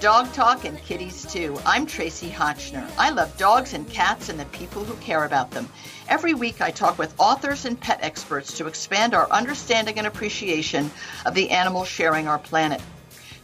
[0.00, 1.58] Dog Talk and Kitties Too.
[1.66, 2.90] I'm Tracie Hotchner.
[2.96, 5.68] I love dogs and cats and the people who care about them.
[6.08, 10.90] Every week I talk with authors and pet experts to expand our understanding and appreciation
[11.26, 12.80] of the animals sharing our planet.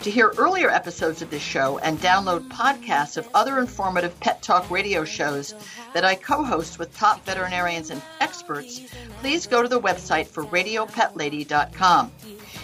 [0.00, 4.70] To hear earlier episodes of this show and download podcasts of other informative pet talk
[4.70, 5.54] radio shows
[5.92, 8.80] that I co host with top veterinarians and experts,
[9.20, 12.12] please go to the website for radiopetlady.com.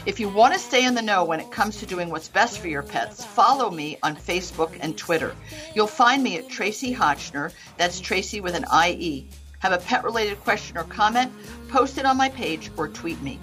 [0.05, 2.59] If you want to stay in the know when it comes to doing what's best
[2.59, 5.33] for your pets, follow me on Facebook and Twitter.
[5.77, 9.29] You'll find me at Tracie Hotchner, that's Tracy with an IE.
[9.61, 11.31] Have a pet related question or comment?
[11.69, 13.39] Post it on my page or tweet me.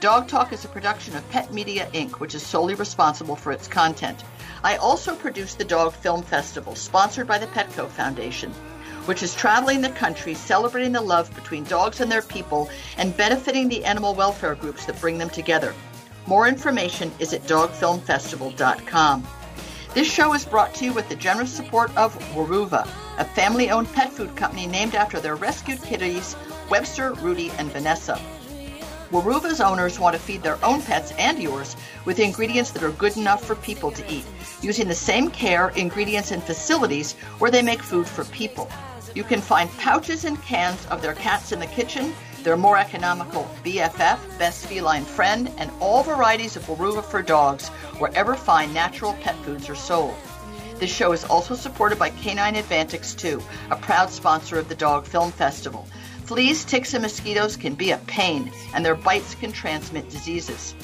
[0.00, 3.66] Dog Talk is a production of Pet Media Inc., which is solely responsible for its
[3.66, 4.24] content.
[4.62, 8.52] I also produce the Dog Film Festival, sponsored by the Petco Foundation,
[9.06, 13.70] which is traveling the country celebrating the love between dogs and their people and benefiting
[13.70, 15.74] the animal welfare groups that bring them together.
[16.26, 19.26] More information is at dogfilmfestival.com.
[19.92, 23.92] This show is brought to you with the generous support of Weruva, a family owned
[23.92, 26.34] pet food company named after their rescued kitties,
[26.70, 28.20] Webster, Rudy, and Vanessa.
[29.10, 33.16] Weruva's owners want to feed their own pets and yours with ingredients that are good
[33.16, 34.24] enough for people to eat,
[34.62, 38.68] using the same care, ingredients, and facilities where they make food for people.
[39.14, 42.12] You can find pouches and cans of their cats in the kitchen,
[42.44, 48.34] their more economical BFF, Best Feline Friend, and all varieties of Weruva for dogs wherever
[48.34, 50.14] fine natural pet foods are sold.
[50.78, 55.06] This show is also supported by Canine Advantix 2, a proud sponsor of the Dog
[55.06, 55.88] Film Festival.
[56.26, 60.74] Fleas, ticks, and mosquitoes can be a pain, and their bites can transmit diseases.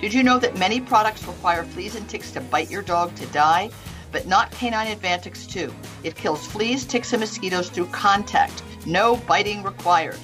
[0.00, 3.26] Did you know that many products require fleas and ticks to bite your dog to
[3.26, 3.70] die?
[4.12, 5.72] But not Canine Advantix 2.
[6.02, 8.62] It kills fleas, ticks, and mosquitoes through contact.
[8.86, 10.18] No biting required.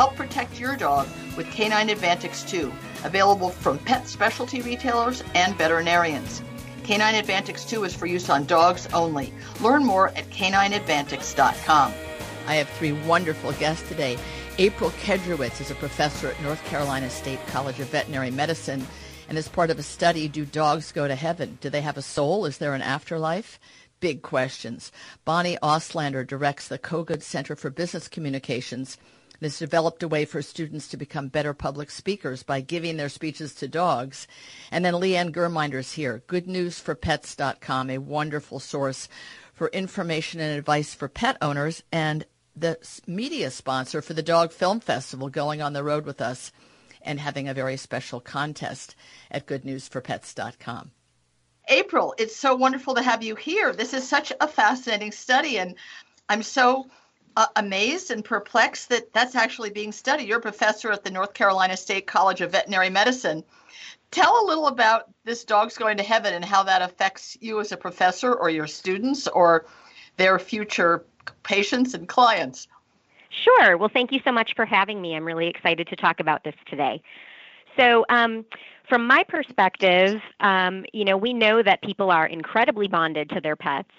[0.00, 1.06] Help protect your dog
[1.36, 2.72] with Canine Advantix 2,
[3.04, 6.40] available from pet specialty retailers and veterinarians.
[6.84, 9.30] Canine Advantix 2 is for use on dogs only.
[9.60, 11.92] Learn more at canineadvantix.com.
[12.46, 14.16] I have three wonderful guests today.
[14.56, 18.86] April Kedrowicz is a professor at North Carolina State College of Veterinary Medicine.
[19.28, 21.58] And as part of a study, do dogs go to heaven?
[21.60, 22.46] Do they have a soul?
[22.46, 23.60] Is there an afterlife?
[24.00, 24.92] Big questions.
[25.26, 28.96] Bonnie Auslander directs the Kogod Center for Business Communications
[29.40, 33.08] and has developed a way for students to become better public speakers by giving their
[33.08, 34.28] speeches to dogs.
[34.70, 39.08] And then Leanne Germinder's here, goodnewsforpets.com, a wonderful source
[39.54, 44.80] for information and advice for pet owners and the media sponsor for the Dog Film
[44.80, 46.52] Festival, going on the road with us
[47.02, 48.94] and having a very special contest
[49.30, 50.90] at goodnewsforpets.com.
[51.68, 53.72] April, it's so wonderful to have you here.
[53.72, 55.76] This is such a fascinating study, and
[56.28, 56.88] I'm so
[57.36, 60.28] uh, amazed and perplexed that that's actually being studied.
[60.28, 63.44] You're a professor at the North Carolina State College of Veterinary Medicine.
[64.10, 67.70] Tell a little about this Dogs Going to Heaven and how that affects you as
[67.70, 69.66] a professor or your students or
[70.16, 71.04] their future
[71.44, 72.66] patients and clients.
[73.30, 73.76] Sure.
[73.76, 75.14] Well, thank you so much for having me.
[75.14, 77.00] I'm really excited to talk about this today.
[77.76, 78.44] So, um,
[78.88, 83.54] from my perspective, um, you know, we know that people are incredibly bonded to their
[83.54, 83.92] pets,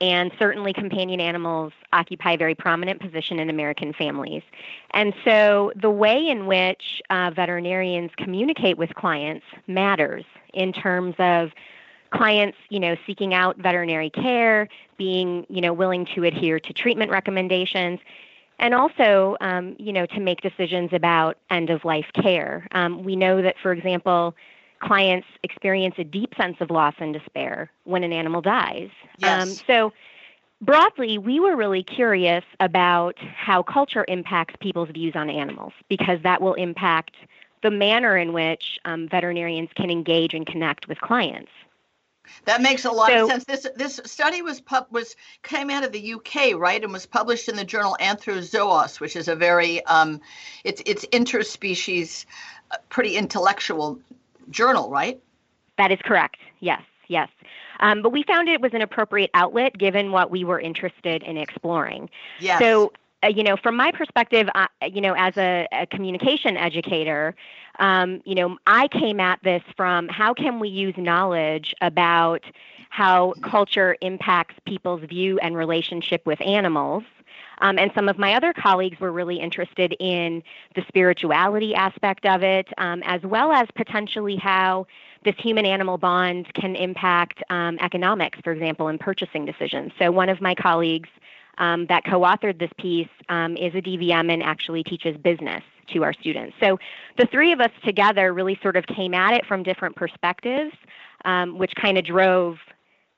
[0.00, 4.42] and certainly companion animals occupy a very prominent position in American families.
[4.92, 11.50] And so, the way in which uh, veterinarians communicate with clients matters in terms of
[12.10, 17.10] clients, you know, seeking out veterinary care, being, you know, willing to adhere to treatment
[17.10, 18.00] recommendations,
[18.58, 22.66] and also, um, you know, to make decisions about end of life care.
[22.72, 24.34] Um, we know that, for example,
[24.84, 28.90] clients experience a deep sense of loss and despair when an animal dies.
[29.18, 29.42] Yes.
[29.42, 29.92] Um, so,
[30.60, 36.40] broadly, we were really curious about how culture impacts people's views on animals because that
[36.40, 37.14] will impact
[37.62, 41.50] the manner in which um, veterinarians can engage and connect with clients.
[42.44, 43.44] That makes a lot so, of sense.
[43.44, 47.48] This this study was pub, was came out of the UK, right, and was published
[47.48, 50.20] in the journal Anthrozoos, which is a very um,
[50.64, 52.24] it's it's interspecies,
[52.70, 53.98] uh, pretty intellectual
[54.50, 55.20] journal, right?
[55.78, 56.38] That is correct.
[56.60, 57.28] Yes, yes.
[57.80, 61.36] Um, but we found it was an appropriate outlet given what we were interested in
[61.36, 62.08] exploring.
[62.40, 62.60] Yes.
[62.60, 62.92] So
[63.24, 67.34] uh, you know, from my perspective, uh, you know, as a, a communication educator,
[67.78, 72.44] um, you know, I came at this from how can we use knowledge about
[72.90, 77.02] how culture impacts people's view and relationship with animals.
[77.58, 80.42] Um, and some of my other colleagues were really interested in
[80.74, 84.86] the spirituality aspect of it, um, as well as potentially how
[85.24, 89.92] this human animal bond can impact um, economics, for example, in purchasing decisions.
[89.98, 91.08] So, one of my colleagues
[91.58, 95.62] um, that co authored this piece um, is a DVM and actually teaches business
[95.92, 96.56] to our students.
[96.60, 96.78] So
[97.18, 100.74] the three of us together really sort of came at it from different perspectives,
[101.24, 102.56] um, which kind of drove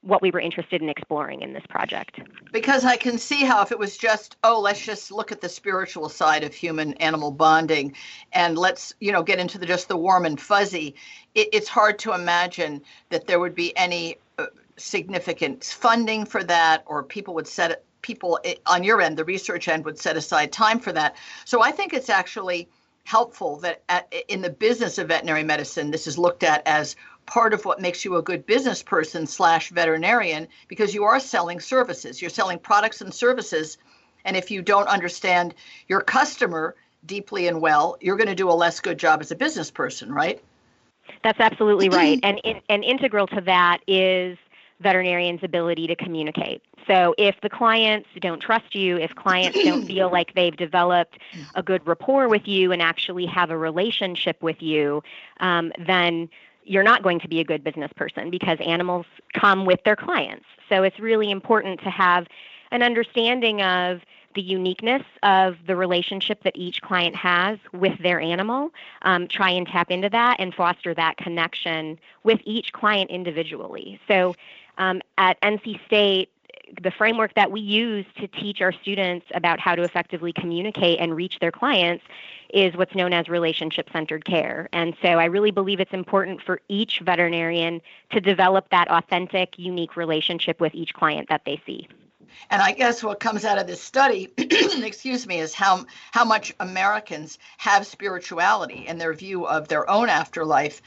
[0.06, 2.20] what we were interested in exploring in this project.
[2.53, 5.49] Because I can see how if it was just, oh, let's just look at the
[5.49, 7.94] spiritual side of human animal bonding
[8.32, 10.94] and let's, you know, get into the just the warm and fuzzy,
[11.35, 16.85] it, it's hard to imagine that there would be any uh, significant funding for that
[16.87, 20.79] or people would set people on your end, the research end would set aside time
[20.79, 21.17] for that.
[21.44, 22.69] So I think it's actually
[23.02, 26.94] helpful that at, in the business of veterinary medicine, this is looked at as
[27.26, 31.61] part of what makes you a good business person slash veterinarian because you are selling
[31.61, 32.20] services.
[32.20, 33.78] You're selling products and services.
[34.25, 35.55] And if you don't understand
[35.88, 36.75] your customer
[37.05, 40.12] deeply and well you're going to do a less good job as a business person
[40.12, 40.43] right?
[41.23, 42.19] That's absolutely right.
[42.23, 44.37] And and integral to that is
[44.81, 46.62] veterinarians ability to communicate.
[46.87, 51.19] So if the clients don't trust you if clients don't feel like they've developed
[51.55, 55.02] a good rapport with you and actually have a relationship with you
[55.40, 56.28] um, then
[56.67, 60.45] you're not going to be a good business person because animals come with their clients.
[60.69, 62.27] So it's really important to have
[62.73, 64.01] an understanding of
[64.35, 68.71] the uniqueness of the relationship that each client has with their animal.
[69.03, 73.99] Um, try and tap into that and foster that connection with each client individually.
[74.07, 74.35] So
[74.77, 76.31] um, at NC State,
[76.83, 81.15] the framework that we use to teach our students about how to effectively communicate and
[81.15, 82.05] reach their clients
[82.53, 84.69] is what's known as relationship centered care.
[84.73, 89.97] And so I really believe it's important for each veterinarian to develop that authentic, unique
[89.97, 91.89] relationship with each client that they see.
[92.51, 96.55] And I guess what comes out of this study, excuse me, is how how much
[96.61, 100.83] Americans have spirituality and their view of their own afterlife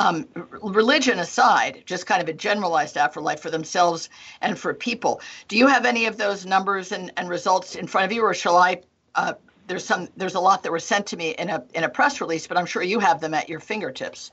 [0.00, 0.28] um,
[0.62, 4.08] religion aside, just kind of a generalized afterlife for themselves
[4.40, 5.20] and for people.
[5.48, 8.34] Do you have any of those numbers and, and results in front of you, or
[8.34, 8.82] shall I?
[9.14, 9.34] Uh,
[9.68, 10.08] there's some.
[10.16, 12.56] There's a lot that were sent to me in a in a press release, but
[12.56, 14.32] I'm sure you have them at your fingertips.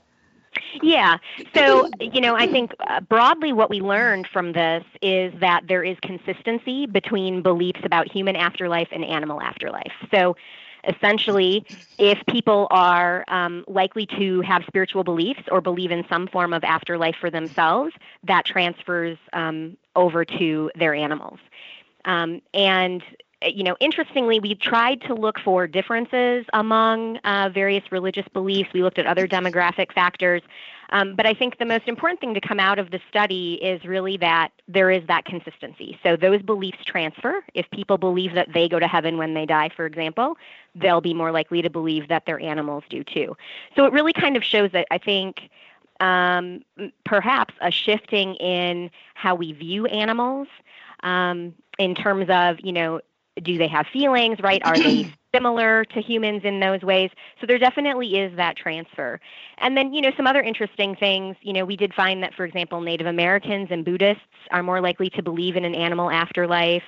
[0.82, 1.18] Yeah.
[1.54, 5.84] So, you know, I think uh, broadly what we learned from this is that there
[5.84, 9.92] is consistency between beliefs about human afterlife and animal afterlife.
[10.10, 10.34] So,
[10.88, 11.66] essentially,
[11.98, 16.64] if people are um, likely to have spiritual beliefs or believe in some form of
[16.64, 17.92] afterlife for themselves,
[18.24, 21.38] that transfers um, over to their animals.
[22.06, 23.02] Um, and
[23.42, 28.70] you know, interestingly, we tried to look for differences among uh, various religious beliefs.
[28.72, 30.42] We looked at other demographic factors.
[30.90, 33.84] Um, but I think the most important thing to come out of the study is
[33.84, 35.98] really that there is that consistency.
[36.02, 37.44] So those beliefs transfer.
[37.54, 40.38] If people believe that they go to heaven when they die, for example,
[40.74, 43.36] they'll be more likely to believe that their animals do too.
[43.74, 45.50] So it really kind of shows that I think
[45.98, 46.62] um,
[47.04, 50.46] perhaps a shifting in how we view animals
[51.02, 53.00] um, in terms of, you know,
[53.42, 54.62] do they have feelings, right?
[54.64, 57.10] Are they similar to humans in those ways?
[57.40, 59.20] So there definitely is that transfer.
[59.58, 62.44] And then, you know, some other interesting things, you know, we did find that, for
[62.44, 66.84] example, Native Americans and Buddhists are more likely to believe in an animal afterlife.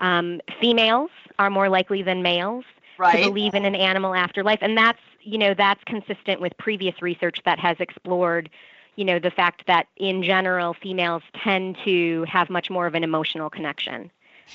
[0.00, 2.64] Um, females are more likely than males
[2.98, 3.22] right.
[3.22, 4.58] to believe in an animal afterlife.
[4.62, 8.50] And that's, you know, that's consistent with previous research that has explored
[8.96, 13.02] you know the fact that in general females tend to have much more of an
[13.02, 14.10] emotional connection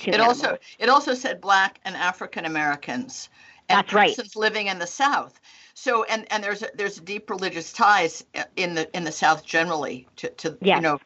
[0.05, 3.29] it also it also said black and African Americans
[3.69, 4.15] and That's right.
[4.15, 5.39] persons living in the South.
[5.73, 8.25] So and and there's a, there's deep religious ties
[8.55, 10.77] in the in the South generally to, to yes.
[10.77, 10.99] you know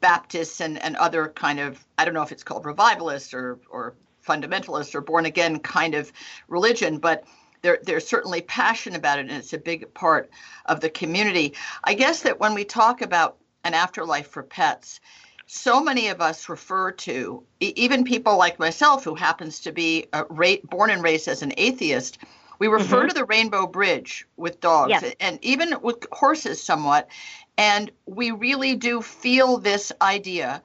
[0.00, 3.94] Baptists and and other kind of I don't know if it's called revivalist or or
[4.26, 6.12] fundamentalist or born again kind of
[6.48, 7.24] religion, but
[7.62, 10.30] they're they're certainly passionate about it and it's a big part
[10.66, 11.54] of the community.
[11.84, 15.00] I guess that when we talk about an afterlife for pets,
[15.50, 20.56] so many of us refer to, even people like myself who happens to be ra-
[20.64, 22.18] born and raised as an atheist,
[22.58, 23.08] we refer mm-hmm.
[23.08, 27.08] to the Rainbow Bridge with dogs and even with horses somewhat.
[27.56, 30.62] And we really do feel this idea.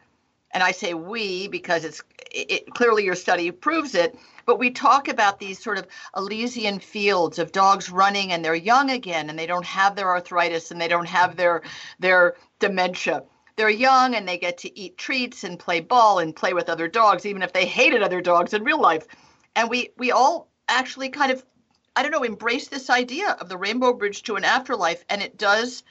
[0.51, 4.17] And I say we because it's it, clearly your study proves it.
[4.45, 5.87] But we talk about these sort of
[6.17, 10.71] Elysian fields of dogs running and they're young again and they don't have their arthritis
[10.71, 11.61] and they don't have their
[11.99, 13.23] their dementia
[13.55, 16.87] they're young and they get to eat treats and play ball and play with other
[16.87, 19.07] dogs, even if they hated other dogs in real life.
[19.55, 21.43] And we we all actually kind of,
[21.95, 25.37] I don't know, embrace this idea of the rainbow bridge to an afterlife, and it
[25.37, 25.83] does,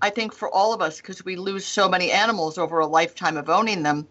[0.00, 3.36] I think, for all of us because we lose so many animals over a lifetime
[3.36, 4.06] of owning them.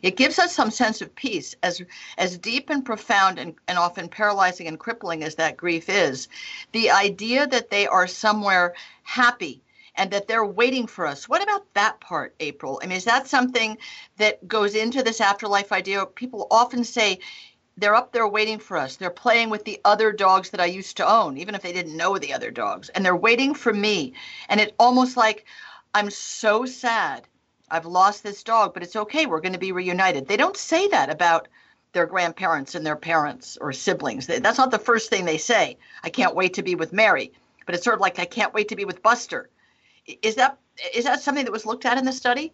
[0.00, 1.82] It gives us some sense of peace, as
[2.16, 6.28] as deep and profound and, and often paralyzing and crippling as that grief is.
[6.72, 9.62] The idea that they are somewhere happy
[9.96, 11.28] and that they're waiting for us.
[11.28, 12.80] What about that part, April?
[12.82, 13.76] I mean, is that something
[14.16, 16.06] that goes into this afterlife idea?
[16.06, 17.18] People often say,
[17.76, 18.96] they're up there waiting for us.
[18.96, 21.96] They're playing with the other dogs that I used to own, even if they didn't
[21.96, 22.90] know the other dogs.
[22.90, 24.12] And they're waiting for me.
[24.48, 25.46] And it almost like
[25.94, 27.26] I'm so sad.
[27.70, 29.24] I've lost this dog, but it's okay.
[29.24, 30.28] We're going to be reunited.
[30.28, 31.48] They don't say that about
[31.92, 34.26] their grandparents and their parents or siblings.
[34.26, 35.78] That's not the first thing they say.
[36.02, 37.32] I can't wait to be with Mary,
[37.64, 39.48] but it's sort of like I can't wait to be with Buster.
[40.06, 40.58] Is that
[40.94, 42.52] is that something that was looked at in the study?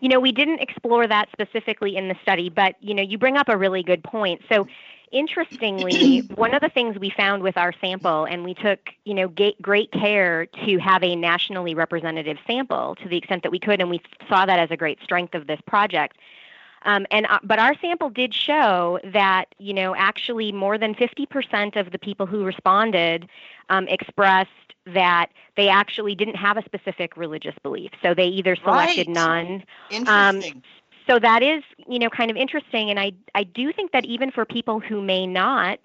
[0.00, 3.36] You know, we didn't explore that specifically in the study, but you know, you bring
[3.36, 4.42] up a really good point.
[4.48, 4.66] So
[5.12, 9.32] interestingly, one of the things we found with our sample, and we took, you know,
[9.62, 13.90] great care to have a nationally representative sample to the extent that we could, and
[13.90, 16.18] we saw that as a great strength of this project.
[16.82, 21.76] Um, and uh, but our sample did show that you know actually more than 50%
[21.76, 23.28] of the people who responded
[23.68, 24.50] um, expressed
[24.86, 27.90] that they actually didn't have a specific religious belief.
[28.02, 29.14] So they either selected right.
[29.14, 29.64] none.
[29.90, 30.52] Interesting.
[30.54, 30.62] Um,
[31.08, 32.90] so that is, you know, kind of interesting.
[32.90, 35.78] And I, I do think that even for people who may not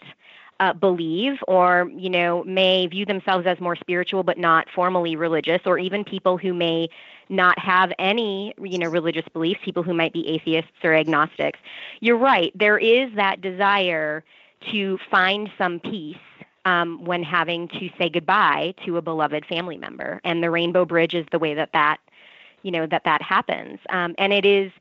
[0.60, 5.62] uh, believe or, you know, may view themselves as more spiritual but not formally religious,
[5.66, 6.90] or even people who may
[7.32, 11.60] not have any, you know, religious beliefs, people who might be atheists or agnostics,
[12.02, 12.52] you're right.
[12.54, 14.24] There is that desire
[14.72, 16.18] to find some peace
[16.66, 20.22] um, when having to say goodbye to a beloved family member.
[20.24, 21.98] And the Rainbow Bridge is the way that that,
[22.62, 23.80] you know, that that happens.
[23.90, 24.72] Um, and it is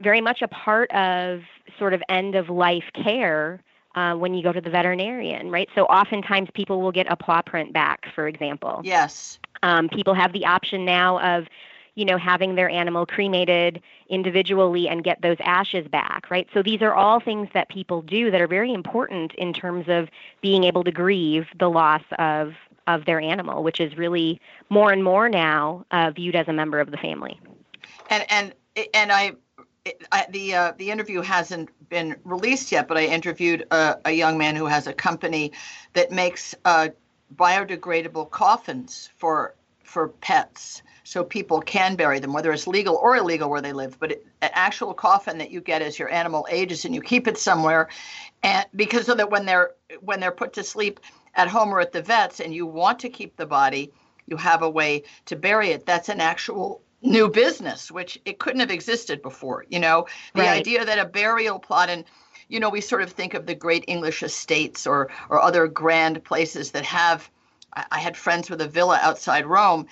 [0.00, 1.40] very much a part of
[1.78, 3.62] sort of end of life care
[3.94, 5.68] uh, when you go to the veterinarian, right?
[5.74, 8.80] So oftentimes people will get a paw print back, for example.
[8.82, 9.38] Yes.
[9.62, 11.46] Um, people have the option now of,
[11.94, 16.48] you know, having their animal cremated individually and get those ashes back, right?
[16.52, 20.08] So these are all things that people do that are very important in terms of
[20.40, 22.54] being able to grieve the loss of
[22.86, 26.80] of their animal, which is really more and more now uh, viewed as a member
[26.80, 27.40] of the family.
[28.10, 28.54] And and
[28.92, 29.32] and I
[30.12, 34.38] I, the uh, the interview hasn't been released yet, but I interviewed a, a young
[34.38, 35.52] man who has a company
[35.92, 36.88] that makes uh,
[37.34, 43.48] biodegradable coffins for for pets, so people can bury them, whether it's legal or illegal
[43.48, 43.98] where they live.
[44.00, 47.28] But it, an actual coffin that you get as your animal ages and you keep
[47.28, 47.88] it somewhere,
[48.42, 51.00] and because so that when they're when they're put to sleep
[51.36, 53.92] at home or at the vets, and you want to keep the body,
[54.26, 55.86] you have a way to bury it.
[55.86, 59.66] That's an actual new business, which it couldn't have existed before.
[59.68, 60.58] You know, the right.
[60.58, 62.04] idea that a burial plot and
[62.48, 66.24] you know, we sort of think of the great English estates or or other grand
[66.24, 67.30] places that have.
[67.74, 69.86] I, I had friends with a villa outside Rome,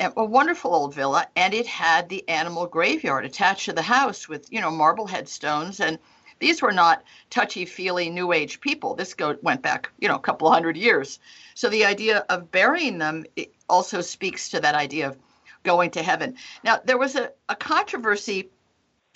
[0.00, 4.52] a wonderful old villa, and it had the animal graveyard attached to the house with
[4.52, 5.98] you know marble headstones and.
[6.38, 8.96] These were not touchy-feely New Age people.
[8.96, 11.20] This go, went back, you know, a couple hundred years.
[11.54, 13.26] So the idea of burying them
[13.68, 15.16] also speaks to that idea of
[15.62, 16.36] going to heaven.
[16.64, 18.50] Now, there was a, a controversy,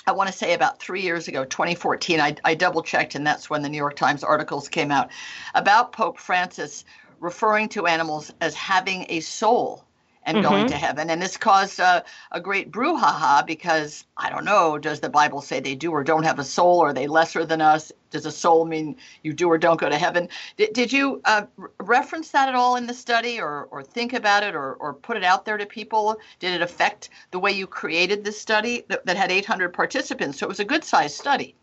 [0.06, 2.20] I want to say about three years ago, 2014.
[2.20, 5.10] I, I double checked, and that's when the New York Times articles came out
[5.54, 6.84] about Pope Francis
[7.18, 9.85] referring to animals as having a soul
[10.26, 10.48] and mm-hmm.
[10.48, 11.08] going to heaven.
[11.08, 15.60] And this caused a, a great brouhaha because I don't know, does the Bible say
[15.60, 16.80] they do or don't have a soul?
[16.80, 17.92] Are they lesser than us?
[18.10, 20.28] Does a soul mean you do or don't go to heaven?
[20.56, 21.46] Did, did you uh,
[21.78, 25.16] reference that at all in the study or, or think about it or, or put
[25.16, 26.16] it out there to people?
[26.40, 30.38] Did it affect the way you created this study that, that had 800 participants?
[30.38, 31.54] So it was a good sized study.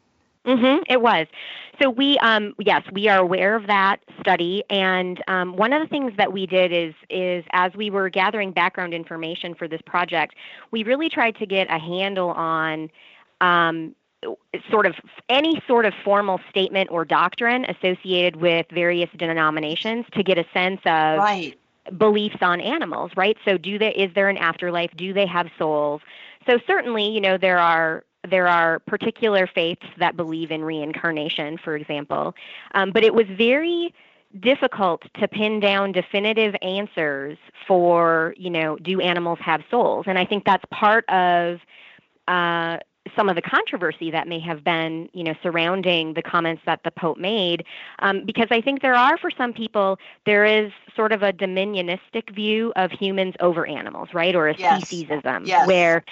[0.45, 1.27] Mm-hmm, it was.
[1.81, 5.87] So we, um, yes, we are aware of that study, and um, one of the
[5.87, 10.35] things that we did is, is as we were gathering background information for this project,
[10.71, 12.89] we really tried to get a handle on.
[13.41, 13.95] Um,
[14.71, 14.95] sort of
[15.27, 20.79] any sort of formal statement or doctrine associated with various denominations to get a sense
[20.85, 21.59] of right.
[21.97, 25.99] beliefs on animals right so do they is there an afterlife do they have souls
[26.47, 31.75] so certainly you know there are there are particular faiths that believe in reincarnation, for
[31.75, 32.35] example,
[32.73, 33.93] um, but it was very
[34.39, 37.37] difficult to pin down definitive answers
[37.67, 40.05] for, you know, do animals have souls?
[40.07, 41.59] And I think that's part of
[42.27, 42.77] uh,
[43.15, 46.91] some of the controversy that may have been, you know, surrounding the comments that the
[46.91, 47.65] Pope made,
[47.99, 52.33] um, because I think there are, for some people, there is sort of a dominionistic
[52.33, 54.85] view of humans over animals, right, or a yes.
[54.85, 55.67] speciesism, yes.
[55.67, 56.03] where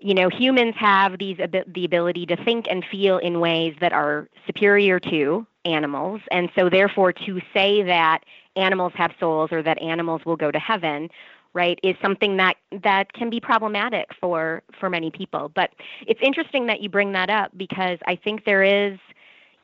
[0.00, 4.28] you know, humans have these the ability to think and feel in ways that are
[4.46, 8.20] superior to animals, and so therefore to say that
[8.56, 11.08] animals have souls or that animals will go to heaven
[11.52, 15.50] right is something that that can be problematic for for many people.
[15.54, 15.70] But
[16.06, 18.98] it's interesting that you bring that up because i think there is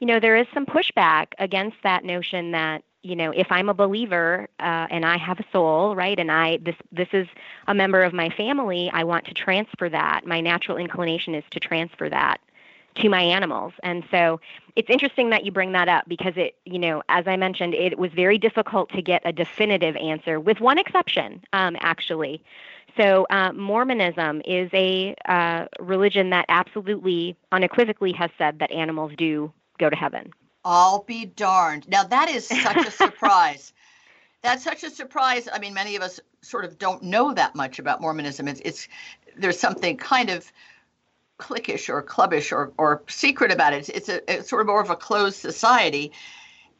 [0.00, 3.74] you know there is some pushback against that notion that you know, if I'm a
[3.74, 7.28] believer uh, and I have a soul, right, and I this this is
[7.66, 10.26] a member of my family, I want to transfer that.
[10.26, 12.40] My natural inclination is to transfer that
[12.96, 13.72] to my animals.
[13.82, 14.40] And so
[14.74, 17.98] it's interesting that you bring that up because it, you know, as I mentioned, it
[17.98, 22.42] was very difficult to get a definitive answer, with one exception, um, actually.
[22.96, 29.52] So, uh, Mormonism is a uh, religion that absolutely, unequivocally has said that animals do
[29.78, 30.32] go to heaven.
[30.68, 31.88] I'll be darned.
[31.88, 33.72] Now, that is such a surprise.
[34.42, 35.48] That's such a surprise.
[35.50, 38.48] I mean, many of us sort of don't know that much about Mormonism.
[38.48, 38.88] It's, it's
[39.38, 40.50] there's something kind of
[41.38, 43.88] cliquish or clubbish or, or secret about it.
[43.88, 46.10] It's, it's a it's sort of more of a closed society,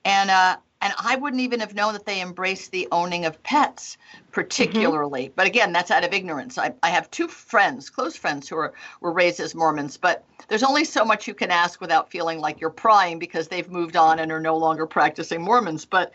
[0.04, 3.98] and uh, and I wouldn't even have known that they embrace the owning of pets,
[4.30, 5.24] particularly.
[5.24, 5.32] Mm-hmm.
[5.34, 6.58] But again, that's out of ignorance.
[6.58, 10.62] I, I have two friends, close friends, who are were raised as Mormons, but there's
[10.62, 14.20] only so much you can ask without feeling like you're prying because they've moved on
[14.20, 15.84] and are no longer practicing Mormons.
[15.84, 16.12] But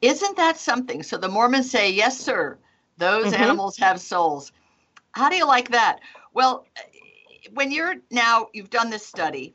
[0.00, 1.04] isn't that something?
[1.04, 2.58] So the Mormons say, yes, sir,
[2.98, 3.40] those mm-hmm.
[3.40, 4.50] animals have souls.
[5.12, 6.00] How do you like that?
[6.34, 6.66] Well,
[7.54, 9.54] when you're now, you've done this study,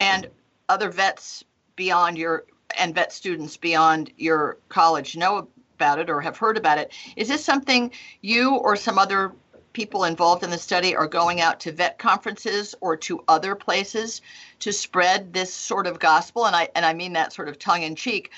[0.00, 0.28] and
[0.68, 1.44] other vets
[1.76, 2.44] beyond your
[2.76, 6.92] and vet students beyond your college know about it or have heard about it.
[7.16, 7.90] Is this something
[8.22, 9.32] you or some other
[9.72, 14.22] people involved in the study are going out to vet conferences or to other places
[14.60, 16.46] to spread this sort of gospel?
[16.46, 18.30] And I and I mean that sort of tongue in cheek,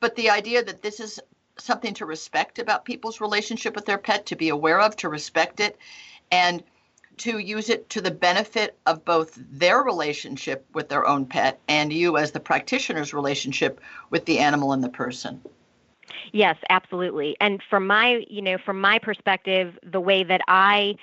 [0.00, 1.18] but the idea that this is
[1.58, 5.60] something to respect about people's relationship with their pet, to be aware of, to respect
[5.60, 5.78] it,
[6.30, 6.62] and
[7.22, 11.92] to use it to the benefit of both their relationship with their own pet and
[11.92, 15.40] you as the practitioner's relationship with the animal and the person.
[16.32, 17.36] Yes, absolutely.
[17.40, 20.96] And from my, you know, from my perspective, the way that I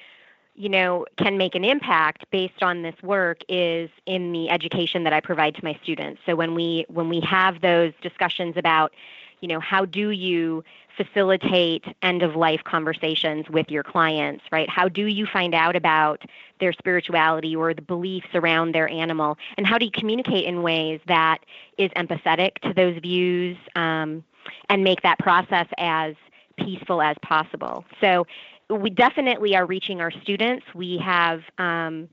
[0.56, 5.14] you know can make an impact based on this work is in the education that
[5.14, 6.22] I provide to my students.
[6.26, 8.94] So when we when we have those discussions about
[9.40, 10.66] you know how do you
[10.96, 14.70] facilitate end of life conversations with your clients, right?
[14.70, 16.24] How do you find out about
[16.60, 19.38] their spirituality or the beliefs around their animal?
[19.58, 21.40] And how do you communicate in ways that
[21.78, 24.24] is empathetic to those views um,
[24.70, 26.16] and make that process as
[26.58, 27.86] peaceful as possible?
[28.02, 28.28] So
[28.70, 30.66] we definitely are reaching our students.
[30.76, 32.10] We have um,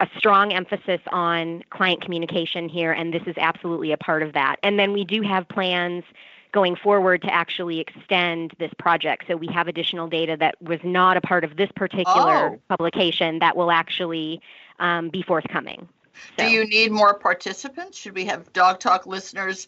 [0.00, 4.56] a strong emphasis on client communication here, and this is absolutely a part of that.
[4.62, 6.04] And then we do have plans
[6.52, 9.24] going forward to actually extend this project.
[9.26, 12.60] So we have additional data that was not a part of this particular oh.
[12.68, 14.40] publication that will actually
[14.78, 15.88] um, be forthcoming.
[16.38, 16.44] So.
[16.44, 17.98] Do you need more participants?
[17.98, 19.66] Should we have Dog Talk listeners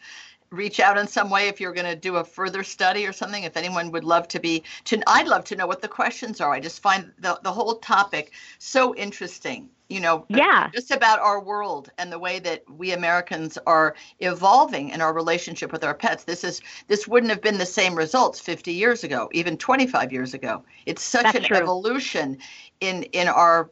[0.50, 3.44] reach out in some way if you're going to do a further study or something
[3.44, 6.52] if anyone would love to be to i'd love to know what the questions are
[6.52, 10.70] i just find the, the whole topic so interesting you know yeah.
[10.72, 15.72] just about our world and the way that we americans are evolving in our relationship
[15.72, 16.24] with our pets.
[16.24, 20.34] This is this wouldn't have been the same results 50 years ago even 25 years
[20.34, 20.62] ago.
[20.86, 21.56] It's such That's an true.
[21.56, 22.38] evolution
[22.80, 23.70] in in our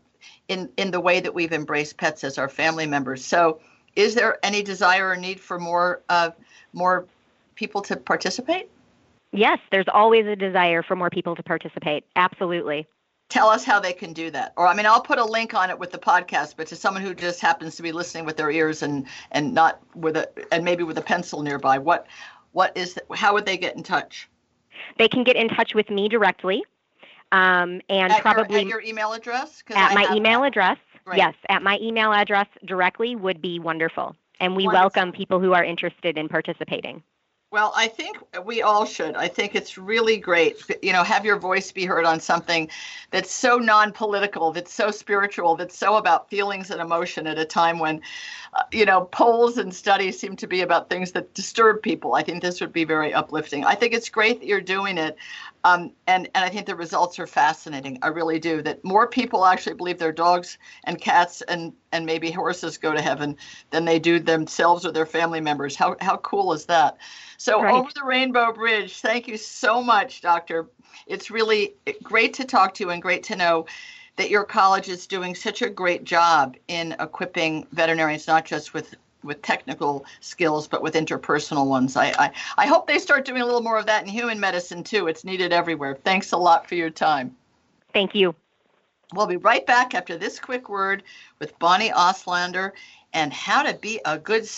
[0.48, 3.25] in in the way that we've embraced pets as our family members.
[3.25, 3.61] So
[3.96, 6.31] is there any desire or need for more uh,
[6.72, 7.07] more
[7.55, 8.70] people to participate?
[9.33, 12.05] Yes there's always a desire for more people to participate.
[12.16, 12.87] Absolutely
[13.33, 15.71] tell us how they can do that or i mean i'll put a link on
[15.71, 18.51] it with the podcast but to someone who just happens to be listening with their
[18.51, 22.07] ears and and not with a and maybe with a pencil nearby what
[22.53, 24.29] what is how would they get in touch
[24.99, 26.62] they can get in touch with me directly
[27.33, 30.49] um, and at probably your, at your email address at I my email that.
[30.49, 31.16] address Great.
[31.16, 34.83] yes at my email address directly would be wonderful and we Wonderful.
[34.83, 37.03] welcome people who are interested in participating
[37.53, 39.15] well, I think we all should.
[39.15, 42.71] I think it's really great, you know, have your voice be heard on something
[43.11, 47.79] that's so non-political, that's so spiritual, that's so about feelings and emotion at a time
[47.79, 48.01] when,
[48.55, 52.15] uh, you know, polls and studies seem to be about things that disturb people.
[52.15, 53.67] I think this would be very uplifting.
[53.67, 55.19] I think it's great that you're doing it.
[55.64, 57.98] Um, and, and I think the results are fascinating.
[58.03, 58.62] I really do.
[58.62, 63.01] That more people actually believe their dogs and cats and, and maybe horses go to
[63.01, 63.37] heaven
[63.70, 65.77] than they do themselves or their family members.
[65.77, 66.98] How, how cool is that?
[67.37, 67.75] So, right.
[67.75, 70.68] over the Rainbow Bridge, thank you so much, Doctor.
[71.07, 73.66] It's really great to talk to you and great to know
[74.16, 78.94] that your college is doing such a great job in equipping veterinarians, not just with
[79.22, 81.96] with technical skills, but with interpersonal ones.
[81.96, 84.82] I, I, I hope they start doing a little more of that in human medicine
[84.82, 85.06] too.
[85.06, 85.94] It's needed everywhere.
[85.94, 87.37] Thanks a lot for your time.
[87.92, 88.35] Thank you.
[89.14, 91.02] We'll be right back after this quick word
[91.38, 92.72] with Bonnie Auslander
[93.12, 94.48] and how to be a good,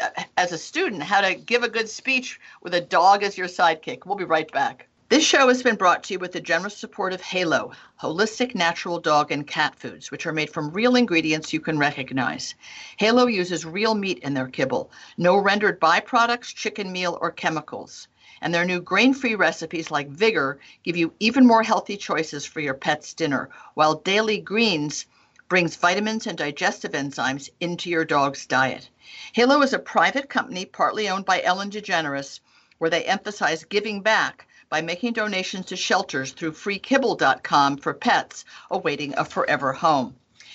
[0.00, 3.46] uh, as a student, how to give a good speech with a dog as your
[3.46, 4.04] sidekick.
[4.04, 4.88] We'll be right back.
[5.10, 9.00] This show has been brought to you with the generous support of Halo, holistic natural
[9.00, 12.54] dog and cat foods, which are made from real ingredients you can recognize.
[12.96, 18.06] Halo uses real meat in their kibble, no rendered byproducts, chicken meal, or chemicals.
[18.40, 22.60] And their new grain free recipes like Vigor give you even more healthy choices for
[22.60, 25.06] your pet's dinner, while Daily Greens
[25.48, 28.88] brings vitamins and digestive enzymes into your dog's diet.
[29.32, 32.38] Halo is a private company partly owned by Ellen DeGeneres,
[32.78, 39.12] where they emphasize giving back by making donations to shelters through freekibble.com for pets awaiting
[39.16, 40.14] a forever home.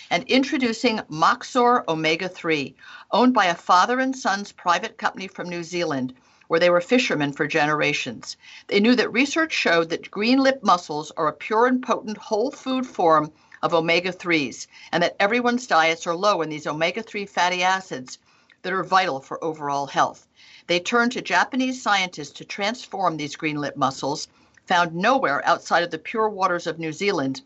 [0.10, 2.74] And introducing Moxxor Omega 3,
[3.12, 6.14] owned by a father and son's private company from New Zealand,
[6.48, 8.38] where they were fishermen for generations.
[8.68, 12.52] They knew that research showed that green lip mussels are a pure and potent whole
[12.52, 17.26] food form of omega 3s, and that everyone's diets are low in these omega 3
[17.26, 18.18] fatty acids
[18.66, 20.26] that are vital for overall health.
[20.66, 24.28] They turned to Japanese scientists to transform these green lip mussels,
[24.66, 27.44] found nowhere outside of the pure waters of New Zealand,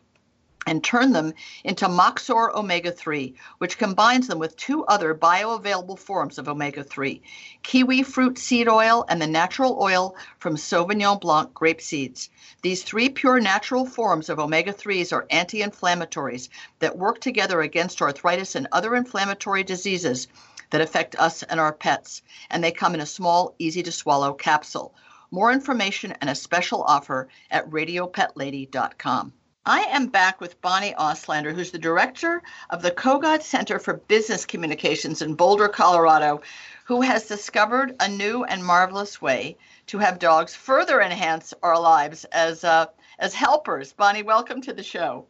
[0.66, 1.34] and turn them
[1.66, 7.22] into Moxxor omega 3, which combines them with two other bioavailable forms of omega 3
[7.64, 12.30] kiwi fruit seed oil and the natural oil from Sauvignon Blanc grape seeds.
[12.62, 16.48] These three pure natural forms of omega 3s are anti inflammatories
[16.80, 20.30] that work together against arthritis and other inflammatory diseases
[20.70, 24.34] that affect us and our pets, and they come in a small, easy to swallow
[24.34, 24.94] capsule.
[25.32, 29.34] More information and a special offer at radiopetlady.com.
[29.66, 34.46] I am back with Bonnie Auslander, who's the director of the Kogod Center for Business
[34.46, 36.42] Communications in Boulder, Colorado,
[36.86, 42.24] who has discovered a new and marvelous way to have dogs further enhance our lives
[42.32, 42.88] as uh,
[43.20, 43.94] as helpers.
[43.94, 45.28] Bonnie, welcome to the show.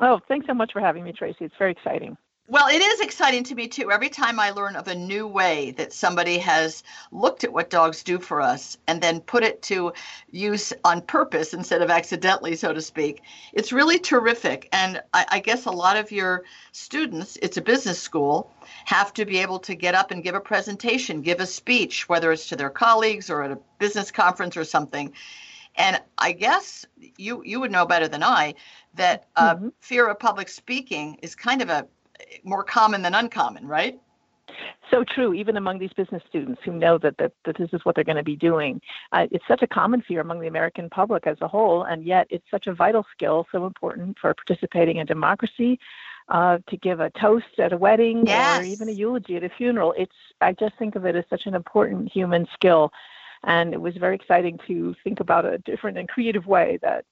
[0.00, 1.44] Oh, thanks so much for having me, Tracie.
[1.44, 2.16] It's very exciting.
[2.50, 3.92] Well, it is exciting to me too.
[3.92, 6.82] Every time I learn of a new way that somebody has
[7.12, 9.92] looked at what dogs do for us and then put it to
[10.30, 13.20] use on purpose instead of accidentally, so to speak,
[13.52, 14.66] it's really terrific.
[14.72, 18.50] And I, I guess a lot of your students, it's a business school,
[18.86, 22.32] have to be able to get up and give a presentation, give a speech, whether
[22.32, 25.12] it's to their colleagues or at a business conference or something.
[25.76, 26.86] And I guess
[27.18, 28.54] you you would know better than I
[28.94, 29.68] that uh, mm-hmm.
[29.80, 31.86] fear of public speaking is kind of a
[32.44, 33.98] more common than uncommon, right?
[34.90, 37.94] So true, even among these business students who know that, that, that this is what
[37.94, 38.80] they're going to be doing.
[39.12, 42.26] Uh, it's such a common fear among the American public as a whole, and yet
[42.30, 45.78] it's such a vital skill, so important for participating in democracy,
[46.28, 48.60] uh, to give a toast at a wedding yes.
[48.60, 49.94] or even a eulogy at a funeral.
[49.96, 52.90] It's I just think of it as such an important human skill,
[53.44, 57.04] and it was very exciting to think about a different and creative way that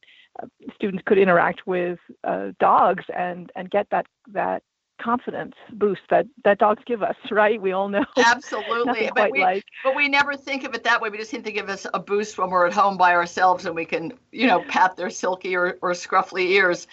[0.42, 4.62] uh, students could interact with uh, dogs and and get that that
[5.00, 7.60] confidence boost that that dogs give us, right?
[7.60, 8.04] We all know.
[8.16, 9.10] Absolutely.
[9.14, 9.64] but we, like.
[9.84, 11.10] but we never think of it that way.
[11.10, 13.74] We just seem to give us a boost when we're at home by ourselves and
[13.74, 16.86] we can, you know, pat their silky or, or scruffly ears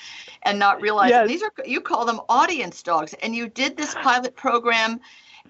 [0.43, 1.27] and not realize yes.
[1.27, 3.13] these are you call them audience dogs.
[3.21, 4.99] And you did this pilot program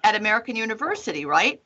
[0.02, 1.60] at American University, right?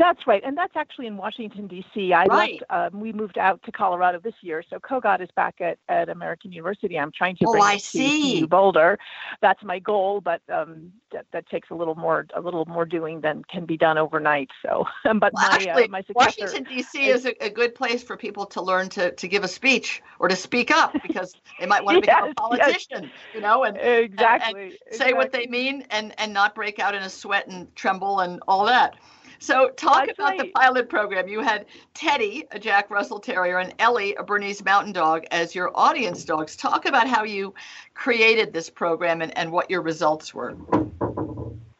[0.00, 2.14] That's right, and that's actually in Washington D.C.
[2.14, 2.58] I right.
[2.70, 2.94] left.
[2.94, 6.52] Um, we moved out to Colorado this year, so Kogod is back at, at American
[6.52, 6.98] University.
[6.98, 8.40] I'm trying to oh, bring I it see.
[8.40, 8.98] to Boulder.
[9.42, 13.20] That's my goal, but um, that, that takes a little more a little more doing
[13.20, 14.48] than can be done overnight.
[14.62, 17.06] So, but well, my actually, uh, my Washington D.C.
[17.06, 20.28] is a, a, good place for people to learn to, to give a speech or
[20.28, 23.12] to speak up because they might want to yes, become a politician, yes.
[23.34, 24.96] you know, and exactly, and, and exactly.
[24.96, 28.40] say what they mean and and not break out in a sweat and tremble and
[28.48, 28.96] all that.
[29.40, 30.38] So, talk That's about right.
[30.38, 31.26] the pilot program.
[31.26, 35.70] You had Teddy, a Jack Russell Terrier, and Ellie, a Bernese Mountain Dog, as your
[35.74, 36.56] audience dogs.
[36.56, 37.54] Talk about how you
[37.94, 40.56] created this program and, and what your results were.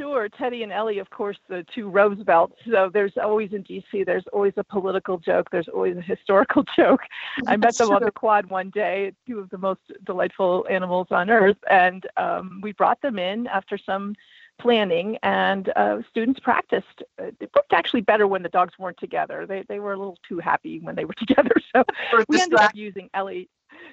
[0.01, 0.31] Sure.
[0.31, 2.57] Teddy and Ellie, of course, the two Roosevelts.
[2.69, 5.51] So there's always in DC, there's always a political joke.
[5.53, 7.03] There's always a historical joke.
[7.47, 11.29] I met them on the quad one day, two of the most delightful animals on
[11.29, 11.59] earth.
[11.71, 14.15] And um, we brought them in after some
[14.61, 17.03] planning, and uh, students practiced.
[17.19, 19.47] It worked actually better when the dogs weren't together.
[19.47, 21.85] They they were a little too happy when they were together, so
[22.29, 23.49] we ended up using Ellie.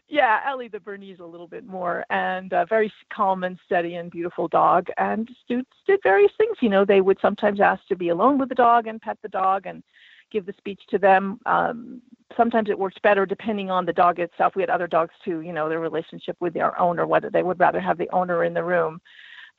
[0.10, 4.12] Yeah, Ellie the Bernese a little bit more, and a very calm and steady and
[4.12, 4.88] beautiful dog.
[4.98, 6.58] And students did various things.
[6.62, 9.30] You know, they would sometimes ask to be alone with the dog and pet the
[9.30, 9.84] dog and
[10.32, 11.40] give the speech to them.
[11.46, 12.02] Um,
[12.36, 14.56] sometimes it works better depending on the dog itself.
[14.56, 17.60] We had other dogs too, you know, their relationship with their owner, whether they would
[17.60, 19.00] rather have the owner in the room.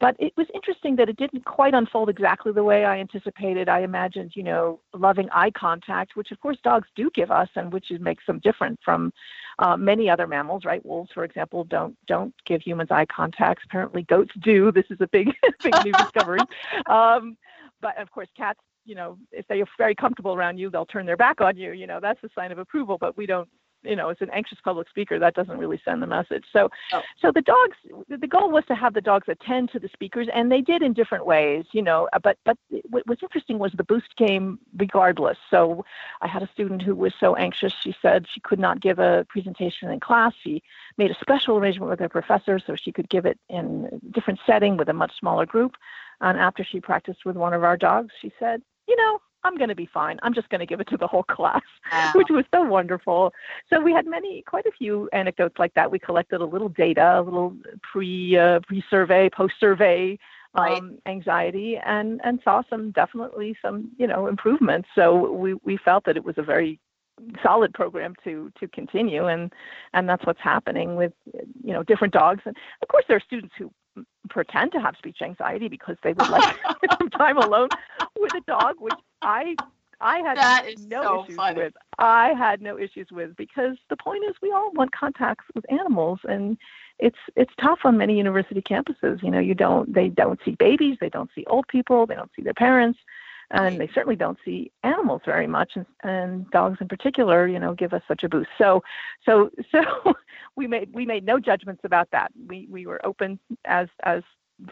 [0.01, 3.69] But it was interesting that it didn't quite unfold exactly the way I anticipated.
[3.69, 7.73] I imagined, you know, loving eye contact, which of course dogs do give us, and
[7.73, 9.13] which makes them different from
[9.59, 10.85] uh, many other mammals, right?
[10.87, 13.63] Wolves, for example, don't don't give humans eye contact.
[13.65, 14.73] Apparently, goats do.
[14.79, 15.29] This is a big
[15.63, 16.39] big new discovery.
[16.87, 17.37] Um,
[17.81, 21.05] but of course, cats you know, if they are very comfortable around you, they'll turn
[21.05, 21.73] their back on you.
[21.73, 22.97] You know, that's a sign of approval.
[22.99, 23.49] But we don't
[23.83, 26.45] you know, as an anxious public speaker, that doesn't really send the message.
[26.53, 27.03] So, oh.
[27.21, 27.77] so the dogs,
[28.09, 30.93] the goal was to have the dogs attend to the speakers, and they did in
[30.93, 32.09] different ways, you know.
[32.13, 32.57] Uh, but, but
[32.91, 35.39] what was interesting was the boost came regardless.
[35.51, 35.85] So,
[36.21, 39.27] I had a student who was so anxious, she said she could not give a
[39.29, 40.33] presentation in class.
[40.43, 40.63] She
[40.97, 44.41] made a special arrangement with her professor so she could give it in a different
[44.47, 45.77] setting with a much smaller group.
[46.21, 49.71] And after she practiced with one of our dogs, she said, you know, I'm going
[49.71, 50.19] to be fine.
[50.23, 52.13] I'm just going to give it to the whole class, wow.
[52.15, 53.33] which was so wonderful.
[53.71, 55.91] So we had many, quite a few anecdotes like that.
[55.91, 60.19] We collected a little data, a little pre uh, pre survey, post survey
[60.57, 60.79] right.
[60.79, 64.89] um, anxiety, and and saw some definitely some you know improvements.
[64.95, 66.79] So we we felt that it was a very
[67.43, 69.53] solid program to to continue and
[69.93, 71.13] and that's what's happening with
[71.65, 73.73] you know different dogs and of course there are students who
[74.29, 76.57] pretend to have speech anxiety because they would like
[76.99, 77.69] some time alone
[78.19, 79.57] with a dog, which I
[80.01, 81.63] I had no so issues funny.
[81.63, 81.75] with.
[81.99, 86.21] I had no issues with because the point is we all want contacts with animals
[86.25, 86.57] and
[86.99, 89.23] it's it's tough on many university campuses.
[89.23, 92.31] You know, you don't they don't see babies, they don't see old people, they don't
[92.37, 92.99] see their parents
[93.51, 97.75] and they certainly don't see animals very much and, and dogs in particular you know
[97.75, 98.83] give us such a boost so
[99.25, 99.83] so so
[100.59, 104.23] we made we made no judgments about that we we were open as as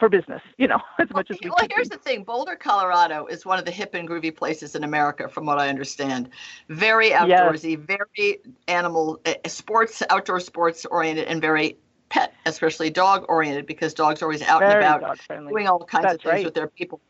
[0.01, 3.47] for business, you know, as much as we Well, here's the thing Boulder, Colorado is
[3.47, 6.31] one of the hip and groovy places in America, from what I understand.
[6.69, 7.99] Very outdoorsy, yes.
[7.99, 11.77] very animal, uh, sports, outdoor sports oriented, and very
[12.09, 16.03] pet, especially dog oriented, because dogs are always out very and about doing all kinds
[16.03, 16.45] That's of things right.
[16.45, 17.01] with their people.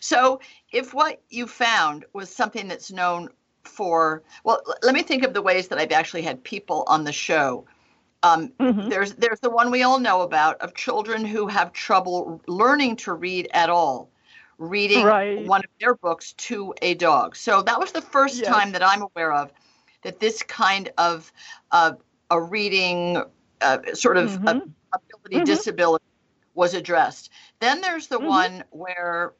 [0.00, 0.40] So,
[0.72, 3.28] if what you found was something that's known
[3.62, 7.12] for, well, let me think of the ways that I've actually had people on the
[7.12, 7.64] show.
[8.24, 8.88] Um, mm-hmm.
[8.88, 13.12] There's there's the one we all know about of children who have trouble learning to
[13.12, 14.10] read at all,
[14.56, 15.46] reading right.
[15.46, 17.36] one of their books to a dog.
[17.36, 18.48] So that was the first yes.
[18.48, 19.52] time that I'm aware of
[20.02, 21.30] that this kind of
[21.70, 21.92] uh,
[22.30, 23.22] a reading
[23.60, 24.46] uh, sort of mm-hmm.
[24.46, 25.44] ability mm-hmm.
[25.44, 26.04] disability
[26.54, 27.30] was addressed.
[27.60, 28.26] Then there's the Mm-hmm.
[28.26, 29.34] one where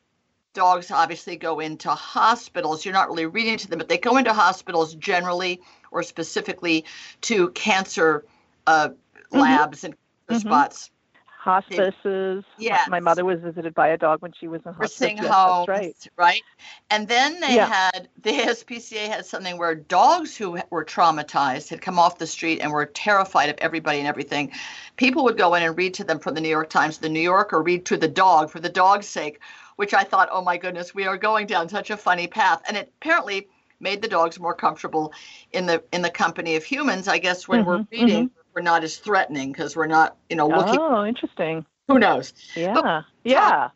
[0.52, 2.84] dogs obviously go into hospitals.
[2.84, 6.84] You're not really reading to them, but they go into hospitals generally or specifically
[7.22, 8.24] to cancer
[8.66, 8.88] uh,
[9.32, 9.40] Mm-hmm.
[9.40, 9.94] labs and
[10.28, 10.40] Mhm.
[10.40, 10.90] spots.
[11.26, 12.44] hospices.
[12.58, 12.88] Yes.
[12.88, 15.00] My mother was visited by a dog when she was in hospice.
[15.00, 16.42] Nursing Yes, homes, that's right.
[16.90, 17.66] And then they Yeah.
[17.66, 22.60] had the SPCA had something where dogs who were traumatized had come off the street
[22.60, 24.52] and were terrified of everybody and everything.
[24.96, 27.20] People would go in and read to them from the New York Times, the New
[27.20, 29.40] Yorker, read to the dog for the dog's sake,
[29.76, 32.62] which I thought, oh my goodness, we are going down such a funny path.
[32.66, 33.48] And it apparently
[33.80, 35.12] made the dogs more comfortable
[35.52, 37.06] in the in the company of humans.
[37.08, 40.46] I guess when we're Mhm, reading, we're not as threatening because we're not, you know,
[40.46, 40.78] looking.
[40.78, 41.64] Oh, interesting.
[41.88, 42.32] Who knows?
[42.54, 43.02] Yeah.
[43.24, 43.70] yeah.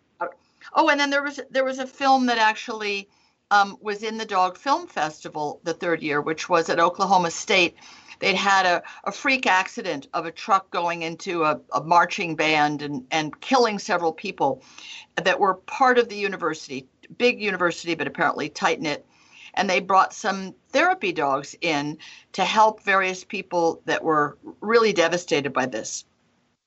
[0.74, 3.08] Oh, and then there was there was a film that actually
[3.50, 7.76] um, was in the Dog Film Festival the third year, which was at Oklahoma State.
[8.20, 12.82] They'd had a, a freak accident of a truck going into a, a marching band
[12.82, 14.62] and, and killing several people
[15.16, 19.06] that were part of the university, big university, but apparently tight knit.
[19.58, 21.98] And they brought some therapy dogs in
[22.32, 26.04] to help various people that were really devastated by this.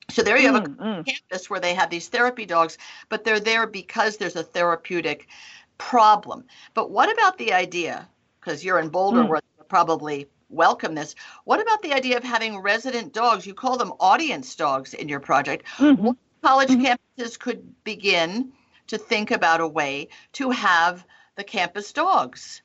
[0.09, 1.05] So there you have a Mm, mm.
[1.05, 2.77] campus where they have these therapy dogs,
[3.07, 5.29] but they're there because there's a therapeutic
[5.77, 6.43] problem.
[6.73, 8.09] But what about the idea,
[8.41, 9.29] because you're in Boulder Mm.
[9.29, 13.47] where they probably welcome this, what about the idea of having resident dogs?
[13.47, 15.65] You call them audience dogs in your project.
[15.77, 15.97] Mhm.
[15.97, 16.97] What college Mhm.
[17.17, 18.51] campuses could begin
[18.87, 21.05] to think about a way to have
[21.37, 22.61] the campus dogs?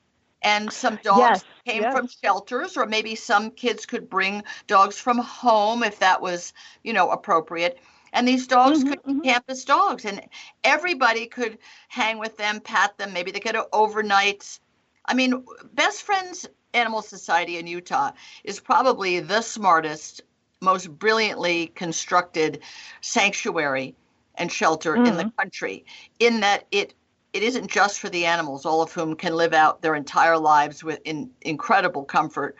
[0.46, 1.92] And some dogs Yes, came yes.
[1.92, 6.52] from shelters, or maybe some kids could bring dogs from home if that was,
[6.84, 7.78] you know, appropriate.
[8.12, 9.22] And these dogs Mhm, could be mhm.
[9.24, 10.20] campus dogs, and
[10.62, 13.12] everybody could hang with them, pat them.
[13.12, 14.60] Maybe they could overnight.
[15.04, 18.12] I mean, Best Friends Animal Society in Utah
[18.44, 20.22] is probably the smartest,
[20.60, 22.62] most brilliantly constructed
[23.00, 23.94] sanctuary
[24.36, 25.32] and shelter in the Mhm.
[25.36, 25.84] country.
[26.20, 26.94] In that it
[27.36, 30.82] it isn't just for the animals, all of whom can live out their entire lives
[30.82, 32.56] with in incredible comfort,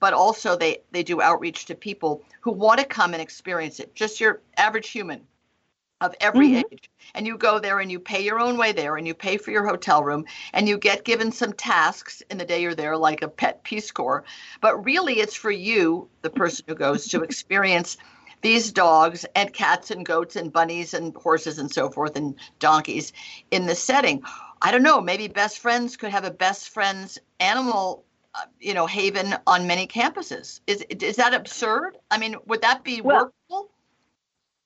[0.00, 3.94] but also they they do outreach to people who want to come and experience it.
[3.94, 5.20] Just your average human
[6.00, 6.64] of every Mhm.
[6.72, 6.90] age.
[7.14, 9.50] And you go there and you pay your own way there and you pay for
[9.50, 13.22] your hotel room and you get given some tasks in the day you're there, like
[13.22, 14.24] a pet Peace Corps.
[14.62, 17.98] But really, it's for you, the person who goes, to experience
[18.44, 23.12] these dogs and cats and goats and bunnies and horses and so forth and donkeys
[23.50, 24.22] in the setting.
[24.60, 28.04] I don't know, maybe best friends could have a best friends animal.
[28.36, 30.60] Uh, you know, haven on many campuses.
[30.66, 31.96] Is is that absurd?
[32.10, 33.70] I mean, would that be Well, workable?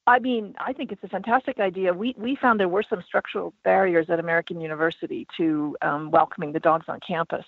[0.07, 1.93] I mean, I think it's a fantastic idea.
[1.93, 6.61] We we found there were some structural barriers at American University to um, welcoming the
[6.61, 7.45] dogs on campus.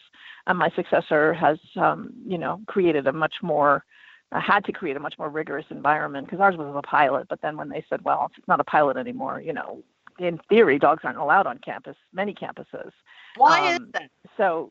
[0.46, 3.86] And my successor has, um, you know, created a much more
[4.32, 7.26] uh, had to create a much more rigorous environment because ours was a pilot.
[7.28, 9.82] But then when they said, well, it's not a pilot anymore, you know,
[10.18, 12.90] in theory, dogs aren't allowed on campus, many campuses.
[13.36, 14.10] Why is um, that?
[14.36, 14.70] So,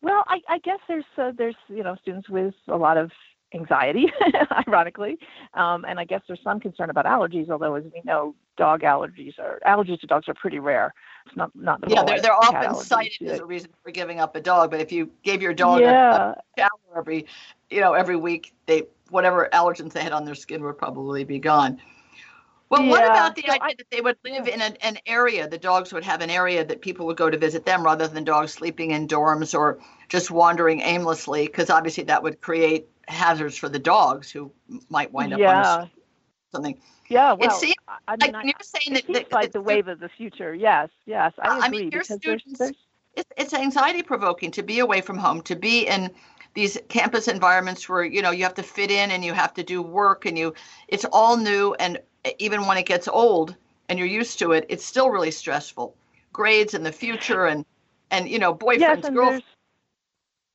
[0.00, 3.10] well, I, I guess there's uh, there's you know students with a lot of
[3.54, 4.06] anxiety,
[4.66, 5.18] ironically.
[5.54, 9.38] Um, and I guess there's some concern about allergies, although as we know, dog allergies
[9.38, 10.94] are allergies to dogs are pretty rare.
[11.26, 14.36] It's not not the yeah, they're, they're often cited as a reason for giving up
[14.36, 14.70] a dog.
[14.70, 16.32] But if you gave your dog yeah.
[16.32, 17.26] a, shower every,
[17.70, 21.38] you know, every week, they whatever allergens they had on their skin would probably be
[21.38, 21.80] gone.
[22.70, 22.90] Well, yeah.
[22.90, 26.04] what about the idea that they would live in an, an area, the dogs would
[26.04, 29.06] have an area that people would go to visit them rather than dogs sleeping in
[29.06, 31.46] dorms or just wandering aimlessly?
[31.46, 34.50] Because obviously that would create hazards for the dogs who
[34.88, 35.76] might wind up yeah.
[35.76, 35.90] on
[36.52, 36.78] something.
[37.08, 37.74] Yeah, well, it seems,
[38.06, 40.54] I mean, like you're saying that, that like the wave of the future.
[40.54, 41.66] Yes, yes, I agree.
[41.66, 42.76] I mean, your students, there's, there's...
[43.14, 46.10] It's, it's anxiety provoking to be away from home, to be in
[46.54, 49.62] these campus environments where you know you have to fit in and you have to
[49.62, 50.54] do work and you
[50.88, 51.98] it's all new and
[52.38, 53.56] even when it gets old
[53.88, 55.94] and you're used to it it's still really stressful
[56.32, 57.64] grades in the future and
[58.10, 59.44] and you know boyfriends yes, girlfriends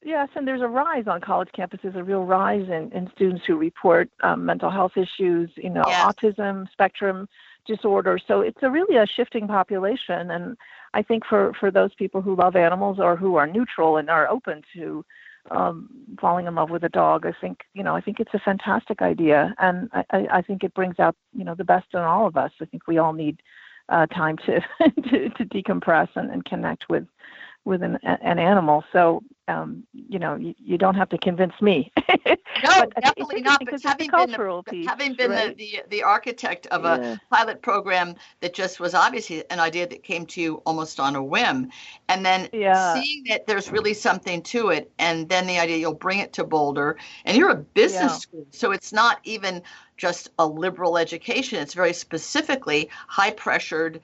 [0.04, 3.58] Yes, and there's a rise on college campuses, a real rise in, in students who
[3.58, 6.06] report um, mental health issues, you know, yes.
[6.06, 7.28] autism spectrum
[7.66, 8.20] disorder.
[8.26, 10.56] So it's a really a shifting population, and
[10.94, 14.28] I think for for those people who love animals or who are neutral and are
[14.28, 15.04] open to
[15.50, 15.90] um,
[16.22, 19.02] falling in love with a dog, I think you know I think it's a fantastic
[19.02, 22.38] idea, and I, I think it brings out you know the best in all of
[22.38, 22.52] us.
[22.62, 23.42] I think we all need
[23.90, 24.62] uh, time to,
[25.10, 27.08] to to decompress and, and connect with
[27.66, 28.84] with an, an animal.
[28.94, 31.92] So um, you know, you, you, don't have to convince me.
[32.26, 33.62] no, definitely not.
[33.64, 35.58] But having been, the, piece, having been right?
[35.58, 37.14] the, the, the architect of yeah.
[37.14, 41.16] a pilot program that just was obviously an idea that came to you almost on
[41.16, 41.70] a whim,
[42.10, 42.94] and then yeah.
[42.94, 46.44] seeing that there's really something to it, and then the idea you'll bring it to
[46.44, 48.18] Boulder, and you're a business yeah.
[48.18, 49.62] school, so it's not even
[49.96, 51.60] just a liberal education.
[51.60, 54.02] It's very specifically high pressured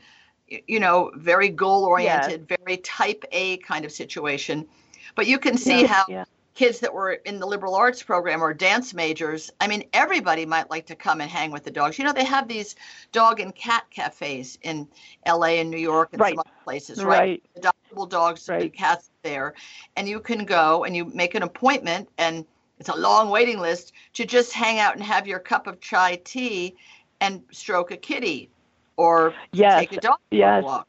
[0.68, 2.60] you know, very goal oriented, yes.
[2.60, 4.68] very type A kind of situation.
[5.16, 6.26] But you can see yeah, how yeah.
[6.56, 10.70] kids that were in the liberal arts program or dance majors, I mean, everybody might
[10.70, 11.98] like to come and hang with the dogs.
[11.98, 12.76] You know, they have these
[13.12, 14.88] dog and cat cafes in
[15.28, 16.32] LA and New York and right.
[16.32, 17.42] some other places, right?
[17.56, 17.74] right.
[17.92, 18.64] Adoptable dogs right.
[18.64, 19.54] and cats there.
[19.96, 22.46] And you can go and you make an appointment and
[22.80, 26.20] it's a long waiting list to just hang out and have your cup of chai
[26.24, 26.76] tea
[27.22, 28.50] and stroke a kitty
[28.98, 30.62] or yes, take a dog yes.
[30.62, 30.88] for a walk.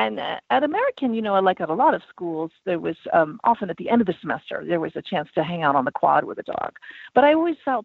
[0.00, 3.38] And uh, at American, you know, like at a lot of schools, there was um,
[3.44, 5.84] often at the end of the semester there was a chance to hang out on
[5.84, 6.72] the quad with a dog.
[7.14, 7.84] But I always felt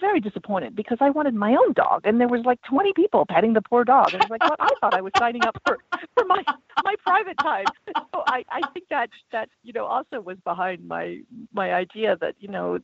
[0.00, 3.52] very disappointed because I wanted my own dog, and there was like 20 people petting
[3.52, 4.14] the poor dog.
[4.14, 5.78] And I was like, well, I thought I was signing up for
[6.16, 6.42] for my
[6.82, 7.66] my private time.
[7.86, 11.20] So I I think that that you know also was behind my
[11.52, 12.80] my idea that you know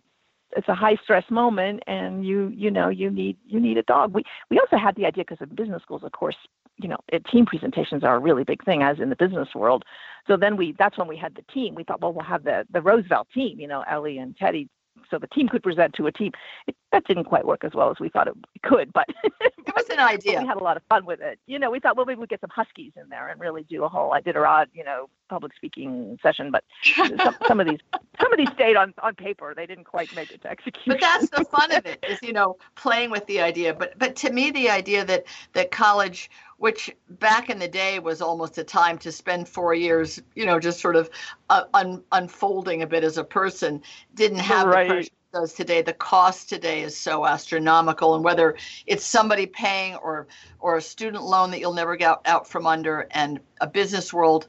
[0.56, 4.14] it's a high stress moment and you you know you need you need a dog
[4.14, 6.36] we we also had the idea because in business schools of course
[6.78, 6.98] you know
[7.30, 9.84] team presentations are a really big thing as in the business world
[10.26, 12.66] so then we that's when we had the team we thought well we'll have the
[12.70, 14.68] the roosevelt team you know ellie and teddy
[15.10, 16.32] so the team could present to a team.
[16.66, 19.06] It, that didn't quite work as well as we thought it could, but
[19.40, 20.40] it was an idea.
[20.40, 21.40] we had a lot of fun with it.
[21.46, 23.82] You know, we thought, well, maybe we get some huskies in there and really do
[23.82, 26.52] a whole Iditarod, you know, public speaking session.
[26.52, 26.62] But
[26.94, 27.80] some, some of these,
[28.20, 29.54] some of these stayed on on paper.
[29.56, 30.92] They didn't quite make it to execution.
[30.92, 33.74] But that's the fun of it, is you know, playing with the idea.
[33.74, 38.20] But but to me, the idea that that college which back in the day was
[38.20, 41.10] almost a time to spend four years, you know, just sort of
[41.50, 43.82] uh, un- unfolding a bit as a person,
[44.14, 44.88] didn't have right.
[44.88, 45.82] the pressure does today.
[45.82, 50.28] The cost today is so astronomical, and whether it's somebody paying or
[50.60, 54.46] or a student loan that you'll never get out from under, and a business world,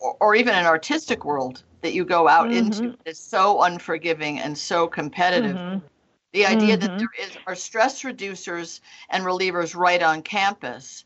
[0.00, 2.84] or, or even an artistic world that you go out mm-hmm.
[2.84, 5.56] into is so unforgiving and so competitive.
[5.56, 5.86] Mm-hmm.
[6.32, 6.86] The idea mm-hmm.
[6.86, 11.04] that there is are stress reducers and relievers right on campus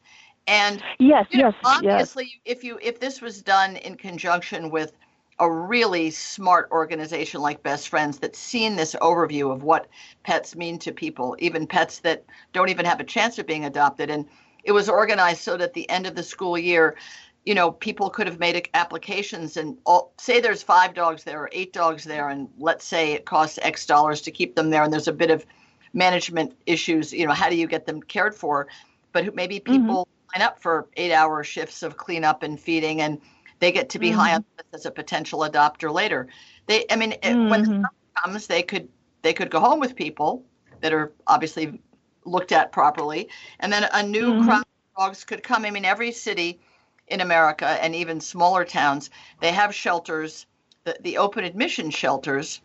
[0.48, 2.56] and yes, you know, yes, obviously, yes.
[2.56, 4.92] if you if this was done in conjunction with
[5.38, 9.86] a really smart organization like Best Friends that's seen this overview of what
[10.24, 14.10] pets mean to people, even pets that don't even have a chance of being adopted,
[14.10, 14.24] and
[14.64, 16.96] it was organized so that at the end of the school year,
[17.44, 21.50] you know, people could have made applications and all, say there's five dogs there or
[21.52, 24.92] eight dogs there, and let's say it costs X dollars to keep them there, and
[24.92, 25.44] there's a bit of
[25.92, 27.12] management issues.
[27.12, 28.66] You know, how do you get them cared for?
[29.12, 29.72] But maybe mm-hmm.
[29.72, 29.94] people.
[29.96, 33.20] Mm-hmm sign up for eight hour shifts of cleanup and feeding and
[33.60, 34.18] they get to be mm-hmm.
[34.18, 36.28] high on the list as a potential adopter later
[36.66, 37.48] they i mean mm-hmm.
[37.48, 37.86] when the time
[38.24, 38.88] comes they could
[39.22, 40.44] they could go home with people
[40.80, 41.80] that are obviously
[42.24, 43.28] looked at properly
[43.60, 44.44] and then a new mm-hmm.
[44.44, 46.60] crop of dogs could come i mean every city
[47.08, 49.10] in america and even smaller towns
[49.40, 50.46] they have shelters
[50.84, 52.60] the, the open admission shelters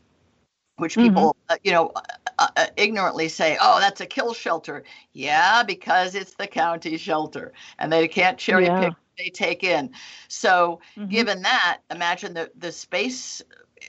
[0.77, 1.53] which people mm-hmm.
[1.53, 1.91] uh, you know
[2.39, 7.53] uh, uh, ignorantly say, "Oh, that's a kill shelter." Yeah, because it's the county shelter,
[7.79, 8.79] and they can't cherry yeah.
[8.81, 9.91] pick they take in.
[10.27, 11.09] So, mm-hmm.
[11.09, 13.41] given that, imagine the the space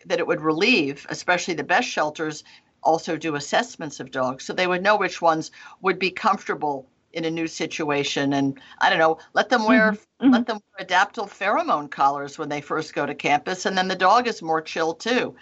[0.06, 2.44] that it would relieve, especially the best shelters,
[2.84, 7.24] also do assessments of dogs so they would know which ones would be comfortable in
[7.24, 10.30] a new situation and i don't know let them wear mm-hmm.
[10.30, 13.94] let them wear Adaptil pheromone collars when they first go to campus and then the
[13.94, 15.34] dog is more chill too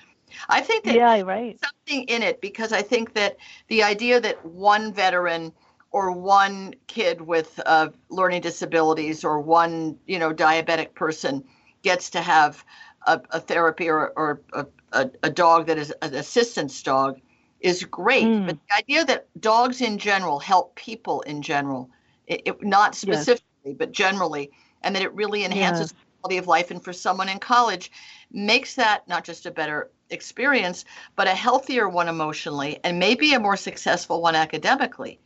[0.49, 3.37] i think that yeah right something in it because i think that
[3.69, 5.53] the idea that one veteran
[5.91, 11.45] or one kid with uh, learning disabilities or one you know diabetic person
[11.83, 12.65] gets to have
[13.07, 17.21] a, a therapy or, or a, a, a, dog that is an assistance dog
[17.61, 18.25] is great.
[18.25, 18.47] Mm.
[18.47, 21.91] But the idea that dogs in general help people in general,
[22.27, 23.77] it, it, not specifically, yes.
[23.79, 24.51] but generally,
[24.83, 26.05] and that it really enhances yes.
[26.21, 26.71] quality of life.
[26.71, 27.91] And for someone in college,
[28.31, 30.85] makes that not just a better experience,
[31.17, 35.19] but a healthier one emotionally, and maybe a more successful one academically.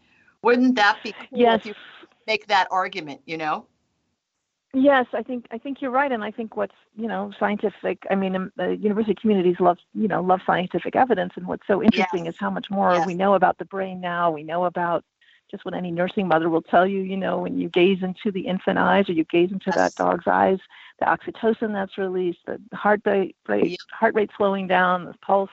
[0.43, 1.61] Wouldn't that be cool yes.
[1.61, 1.74] if you
[2.26, 3.20] make that argument?
[3.26, 3.66] You know.
[4.72, 8.07] Yes, I think I think you're right, and I think what's you know scientific.
[8.11, 11.82] I mean, um, uh, university communities love you know love scientific evidence, and what's so
[11.82, 12.34] interesting yes.
[12.34, 13.07] is how much more yes.
[13.07, 14.30] we know about the brain now.
[14.30, 15.03] We know about
[15.51, 17.01] just what any nursing mother will tell you.
[17.01, 19.76] You know, when you gaze into the infant eyes or you gaze into yes.
[19.76, 20.59] that dog's eyes,
[20.99, 25.51] the oxytocin that's released, the heart rate, rate heart rate slowing down, the pulse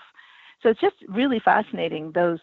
[0.63, 2.39] so it's just really fascinating those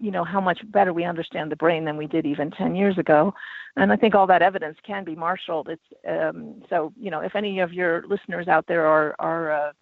[0.00, 2.96] you know how much better we understand the brain than we did even 10 years
[2.96, 3.34] ago
[3.76, 7.34] and i think all that evidence can be marshaled it's um, so you know if
[7.34, 9.72] any of your listeners out there are are uh,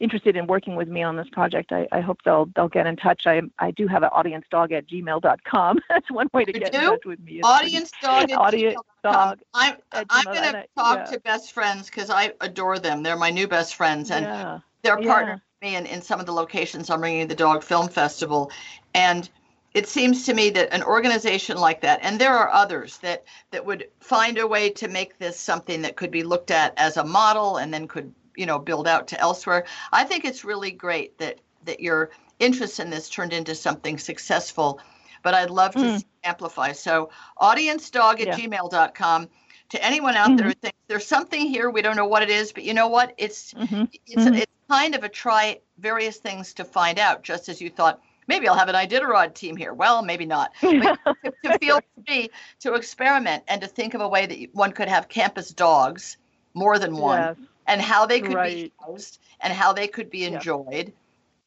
[0.00, 2.96] interested in working with me on this project I, I hope they'll they'll get in
[2.96, 6.60] touch i i do have an audience dog at gmail.com that's one way to you
[6.60, 6.78] get do?
[6.78, 11.04] in touch with me audience dog at audience dog i'm i'm going to talk yeah.
[11.04, 14.58] to best friends because i adore them they're my new best friends and yeah.
[14.82, 17.88] they're partners with me in, in some of the locations I'm bringing the Dog Film
[17.88, 18.50] Festival.
[18.94, 19.28] And
[19.72, 23.66] it seems to me that an organization like that, and there are others that, that
[23.66, 27.04] would find a way to make this something that could be looked at as a
[27.04, 29.64] model and then could, you know, build out to elsewhere.
[29.92, 34.80] I think it's really great that that your interest in this turned into something successful.
[35.22, 36.04] But I'd love to mm.
[36.24, 36.72] amplify.
[36.72, 38.36] So audience.dog at yeah.
[38.36, 39.28] gmail.com
[39.70, 40.36] to anyone out mm-hmm.
[40.36, 42.86] there who thinks there's something here we don't know what it is but you know
[42.86, 43.84] what it's mm-hmm.
[44.06, 44.34] it's mm-hmm.
[44.34, 48.48] it's kind of a try various things to find out, just as you thought, maybe
[48.48, 49.74] I'll have an Iditarod team here.
[49.74, 50.52] Well, maybe not.
[50.60, 50.96] to,
[51.44, 52.30] to, feel free
[52.60, 56.16] to experiment and to think of a way that one could have campus dogs,
[56.54, 57.48] more than one, yes.
[57.66, 58.54] And how they could right.
[58.54, 60.92] be housed and how they could be enjoyed.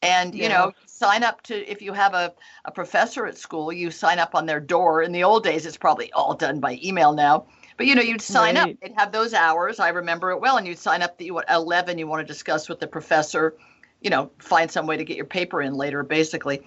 [0.00, 2.32] And you know, sign up to if you have a,
[2.64, 5.02] a professor at school, you sign up on their door.
[5.02, 7.46] In the old days, it's probably all done by email now.
[7.76, 8.70] But you know, you'd sign right.
[8.70, 8.80] up.
[8.80, 9.80] They'd have those hours.
[9.80, 10.56] I remember it well.
[10.56, 11.98] And you'd sign up that you at eleven.
[11.98, 13.56] You want to discuss with the professor.
[14.00, 16.62] You know, find some way to get your paper in later, basically.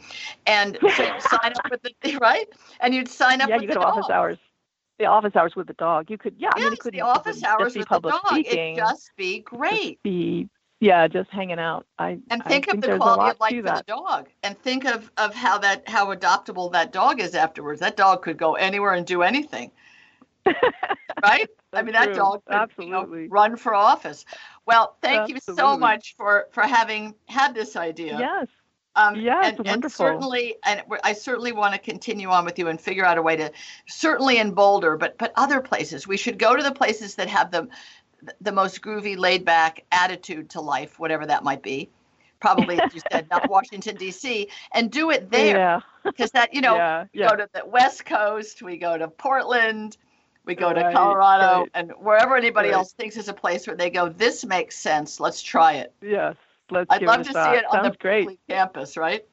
[0.46, 2.48] And so you sign up with the right,
[2.82, 3.48] and you'd sign up.
[3.48, 4.38] Yeah, with you go to office hours.
[5.02, 6.12] The office hours with the dog.
[6.12, 6.52] You could, yeah.
[6.56, 8.22] Yes, I mean, it could the office hours with the dog.
[8.28, 9.94] Speaking, It'd just be great.
[9.94, 10.48] Just be
[10.80, 11.88] yeah, just hanging out.
[11.98, 13.88] I and think I of think the quality of life for that.
[13.88, 17.80] the dog, and think of of how that how adoptable that dog is afterwards.
[17.80, 19.72] That dog could go anywhere and do anything.
[21.24, 21.50] right?
[21.74, 23.22] I mean, that dog could Absolutely.
[23.22, 24.24] You know, run for office.
[24.68, 25.42] Well, thank Absolutely.
[25.48, 28.20] you so much for for having had this idea.
[28.20, 28.48] Yes.
[28.96, 30.06] Um, yeah, and, wonderful.
[30.06, 33.22] And certainly, and I certainly want to continue on with you and figure out a
[33.22, 33.52] way to,
[33.88, 36.08] certainly in Boulder, but but other places.
[36.08, 37.68] We should go to the places that have the
[38.42, 41.90] the most groovy, laid back attitude to life, whatever that might be.
[42.40, 44.48] Probably, as you said, not Washington D.C.
[44.74, 45.58] and do it there.
[45.58, 45.80] Yeah.
[46.04, 47.30] Because that, you know, yeah, we yeah.
[47.30, 49.98] go to the West Coast, we go to Portland,
[50.46, 51.70] we go to Colorado, right.
[51.76, 52.76] and wherever anybody Right.
[52.76, 55.20] else thinks is a place where they go, this makes sense.
[55.20, 55.94] Let's try it.
[56.02, 56.36] Yes.
[56.72, 57.54] Let's I'd love to shot.
[57.54, 58.40] see it on the great.
[58.50, 59.26] Campus, right?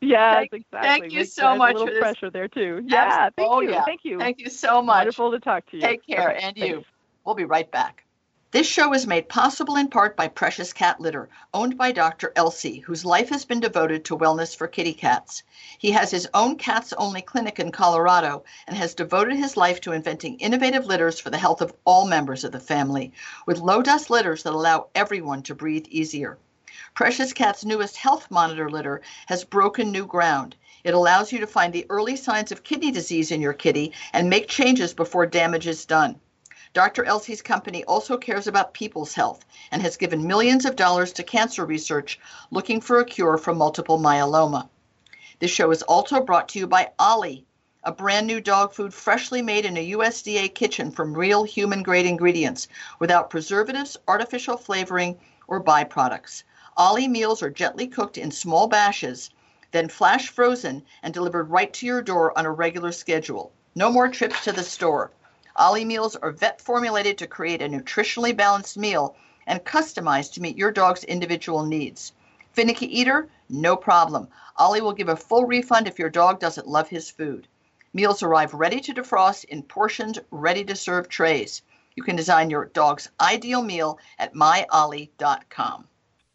[0.00, 0.88] Yes, Thank- exactly.
[1.00, 2.00] thank you so adds much A little for this.
[2.00, 2.82] pressure there too.
[2.86, 3.30] Yeah.
[3.36, 3.70] Thank Oh, you.
[3.72, 3.84] yeah.
[3.84, 4.18] Thank you.
[4.18, 4.98] Thank you so much.
[4.98, 5.82] Wonderful to talk to you.
[5.82, 6.84] Take care, and you.
[7.24, 8.04] We'll be right back.
[8.50, 12.32] This show is made possible in part by Precious Cat Litter, owned by Dr.
[12.36, 15.42] Elsey, whose life has been devoted to wellness for kitty cats.
[15.78, 19.92] He has his own cats only clinic in Colorado and has devoted his life to
[19.92, 23.12] inventing innovative litters for the health of all members of the family,
[23.46, 26.38] with low dust litters that allow everyone to breathe easier.
[26.94, 30.56] Precious Cat's newest health monitor litter has broken new ground.
[30.84, 34.30] It allows you to find the early signs of kidney disease in your kitty and
[34.30, 36.20] make changes before damage is done.
[36.72, 37.04] Dr.
[37.04, 41.64] Elsey's company also cares about people's health and has given millions of dollars to cancer
[41.64, 42.18] research
[42.50, 44.68] looking for a cure for multiple myeloma.
[45.40, 47.44] This show is also brought to you by Ollie,
[47.82, 52.06] a brand new dog food freshly made in a USDA kitchen from real human grade
[52.06, 52.66] ingredients
[52.98, 56.44] without preservatives, artificial flavoring, or byproducts.
[56.76, 59.30] Ollie meals are gently cooked in small bashes,
[59.70, 63.52] then flash frozen and delivered right to your door on a regular schedule.
[63.76, 65.12] No more trips to the store.
[65.54, 69.14] Ollie meals are vet formulated to create a nutritionally balanced meal
[69.46, 72.12] and customized to meet your dog's individual needs.
[72.54, 73.28] Finicky eater?
[73.48, 74.26] No problem.
[74.56, 77.46] Ollie will give a full refund if your dog doesn't love his food.
[77.92, 81.62] Meals arrive ready to defrost in portioned, ready to serve trays.
[81.94, 85.86] You can design your dog's ideal meal at myollie.com.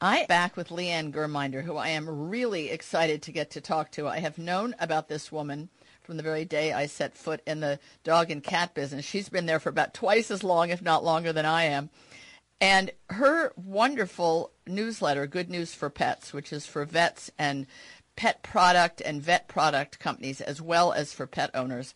[0.02, 3.92] I am back with Leanne Germinder, who I am really excited to get to talk
[3.92, 4.08] to.
[4.08, 5.68] I have known about this woman
[6.04, 9.04] from the very day I set foot in the dog and cat business.
[9.04, 11.90] She's been there for about twice as long, if not longer, than I am.
[12.62, 17.68] And her wonderful newsletter, Good News for Pets, which is for vets and
[18.16, 21.94] pet product and vet product companies, as well as for pet owners,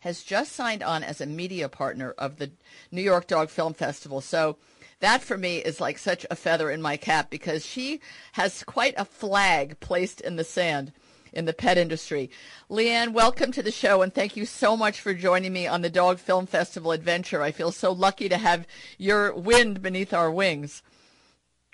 [0.00, 2.50] has just signed on as a media partner of the
[2.90, 4.22] New York Dog Film Festival.
[4.22, 4.56] So
[5.02, 8.00] that for me is like such a feather in my cap because she
[8.32, 10.92] has quite a flag placed in the sand
[11.32, 12.30] in the pet industry.
[12.70, 15.90] Leanne, welcome to the show and thank you so much for joining me on the
[15.90, 17.42] Dog Film Festival adventure.
[17.42, 18.64] I feel so lucky to have
[18.96, 20.84] your wind beneath our wings.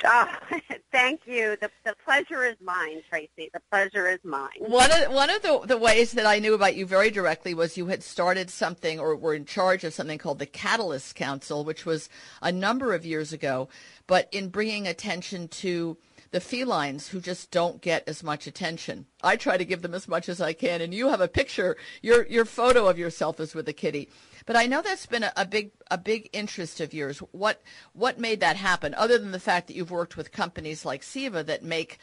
[0.04, 0.32] Oh,
[0.92, 1.56] thank you.
[1.60, 3.50] The, the pleasure is mine, Tracie.
[3.52, 4.50] The pleasure is mine.
[4.58, 7.76] One of one of the, the ways that I knew about you very directly was
[7.76, 11.84] you had started something or were in charge of something called the Catalyst Council, which
[11.84, 12.08] was
[12.40, 13.68] a number of years ago,
[14.06, 15.96] but in bringing attention to
[16.30, 19.06] the felines who just don't get as much attention.
[19.22, 21.76] I try to give them as much as I can, and you have a picture.
[22.02, 24.08] Your your photo of yourself is with a kitty.
[24.48, 27.18] But I know that's been a, a, big a big interest of yours.
[27.32, 27.60] What
[27.92, 28.94] what made that happen?
[28.94, 31.98] Other than the fact that you've worked with companies like Ceva that make,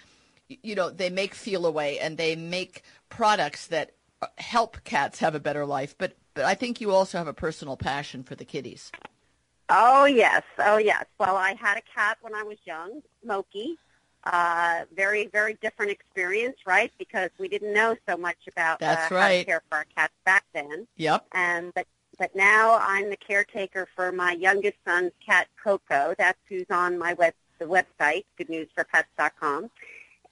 [0.48, 5.40] you know, they make Feliway and they make products that uh, help cats have a
[5.40, 5.96] better life.
[5.98, 8.92] But but I think you also have a personal passion for the kitties.
[9.70, 11.06] Oh yes, oh yes.
[11.20, 13.80] Well, I had a cat when I was young, Smokey.
[14.24, 16.92] Uh, very, very different experience, right?
[16.98, 19.22] Because we didn't know so much about That's uh, right.
[19.22, 20.88] how to care for our cats back then.
[20.98, 21.28] Yep.
[21.32, 21.86] And but
[22.18, 26.16] but now I'm the caretaker for my youngest son's cat, Coco.
[26.18, 29.70] That's who's on my web, the website, goodnewsforpets.com.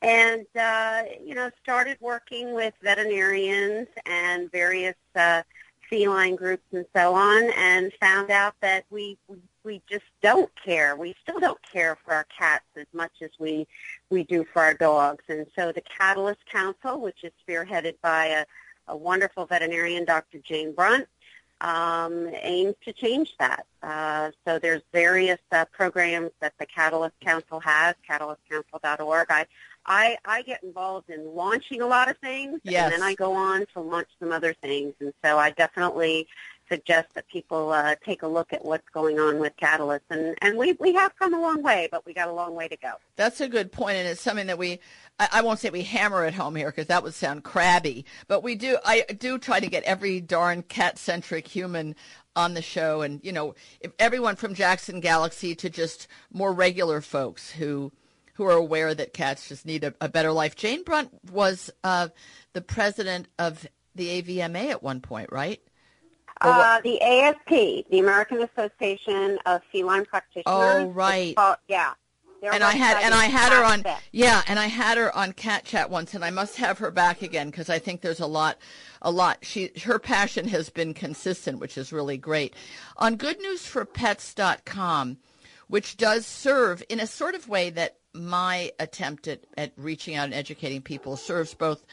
[0.01, 5.43] And, uh, you know, started working with veterinarians and various uh,
[5.89, 10.95] feline groups and so on and found out that we, we we just don't care.
[10.95, 13.67] We still don't care for our cats as much as we,
[14.09, 15.23] we do for our dogs.
[15.29, 18.45] And so the Catalyst Council, which is spearheaded by a,
[18.88, 20.39] a wonderful veterinarian, Dr.
[20.39, 21.07] Jane Brunt,
[21.62, 23.66] um, aims to change that.
[23.82, 29.28] Uh, so there's various uh, programs that the Catalyst Council has, catalystcouncil.org.
[29.30, 29.45] I,
[29.86, 32.84] I, I get involved in launching a lot of things, yes.
[32.86, 34.93] and then I go on to launch some other things.
[34.99, 36.28] And so I definitely
[36.74, 40.05] suggest that people uh, take a look at what's going on with Catalyst.
[40.09, 42.67] And, and we, we have come a long way, but we got a long way
[42.67, 42.93] to go.
[43.15, 44.80] That's a good point, and it's something that we,
[45.19, 48.41] I, I won't say we hammer at home here because that would sound crabby, but
[48.41, 51.95] we do, I do try to get every darn cat-centric human
[52.36, 53.03] on the show.
[53.03, 57.91] And, you know, if everyone from Jackson Galaxy to just more regular folks who,
[58.34, 60.55] who are aware that cats just need a, a better life.
[60.55, 62.07] Jane Brunt was uh,
[62.53, 65.61] the president of the AVMA at one point, right?
[66.43, 70.43] Uh, the ASP, the American Association of Feline Practitioners.
[70.45, 71.35] Oh, right.
[71.35, 71.93] Called, yeah.
[72.41, 75.63] and I had and I had her on yeah, and I had her on Cat
[75.63, 78.57] Chat once, and I must have her back again because I think there's a lot,
[79.01, 79.39] a lot.
[79.41, 82.53] She her passion has been consistent, which is really great.
[82.97, 85.17] On GoodNewsForPets.com,
[85.67, 90.25] which does serve in a sort of way that my attempt at, at reaching out
[90.25, 91.83] and educating people serves both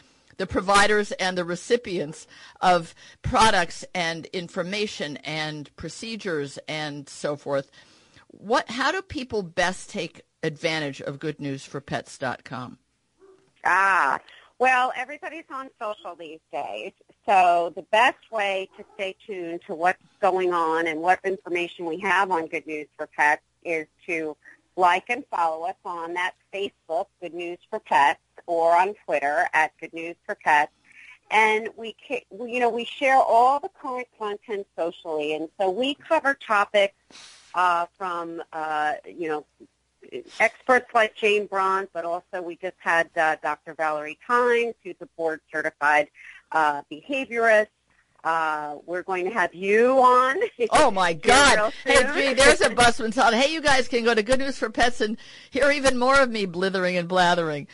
[0.41, 2.27] the providers and the recipients
[2.63, 7.71] of products and information and procedures and so forth.
[8.29, 12.79] What, how do people best take advantage of goodnewsforpets.com?
[13.67, 14.19] Ah,
[14.59, 16.93] well, everybody's on social these days.
[17.27, 21.99] So the best way to stay tuned to what's going on and what information we
[22.01, 24.35] have on Good News for Pets is to
[24.75, 28.21] like and follow us on that Facebook, Good News for Pets,
[28.51, 30.73] or on Twitter at Good News for Pets.
[31.31, 31.95] And we,
[32.33, 36.95] you know, we share all the current content socially, and so we cover topics
[37.55, 39.47] uh, from, uh, you know,
[40.41, 43.75] experts like Jane Brunt, but also we just had uh, Dr.
[43.75, 46.09] Valerie Tynes, who's a board-certified
[46.51, 47.69] uh, behaviorist.
[48.25, 50.37] Uh, we're going to have you on.
[50.73, 51.73] Oh my God!
[51.85, 53.33] Hey, gee, there's a busman's song.
[53.33, 55.17] Hey, you guys can go to Good News for Pets and
[55.51, 57.67] hear even more of me blithering and blathering.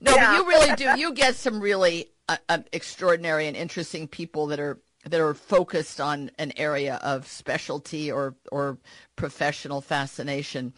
[0.00, 0.32] No, yeah.
[0.32, 1.00] but you really do.
[1.00, 6.00] You get some really uh, uh, extraordinary and interesting people that are that are focused
[6.00, 8.78] on an area of specialty or or
[9.16, 10.72] professional fascination,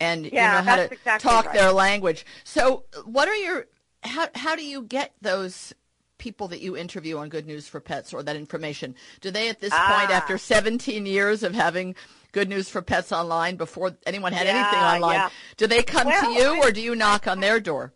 [0.00, 1.54] and yeah, you know how to exactly talk right.
[1.54, 2.24] their language.
[2.44, 3.66] So, what are your
[4.02, 5.74] how how do you get those?
[6.18, 8.96] people that you interview on Good News for Pets or that information?
[9.20, 9.98] Do they at this ah.
[10.00, 11.94] point, after 17 years of having
[12.32, 15.28] Good News for Pets online before anyone had yeah, anything online, yeah.
[15.56, 17.92] do they come well, to you or do you knock on their door?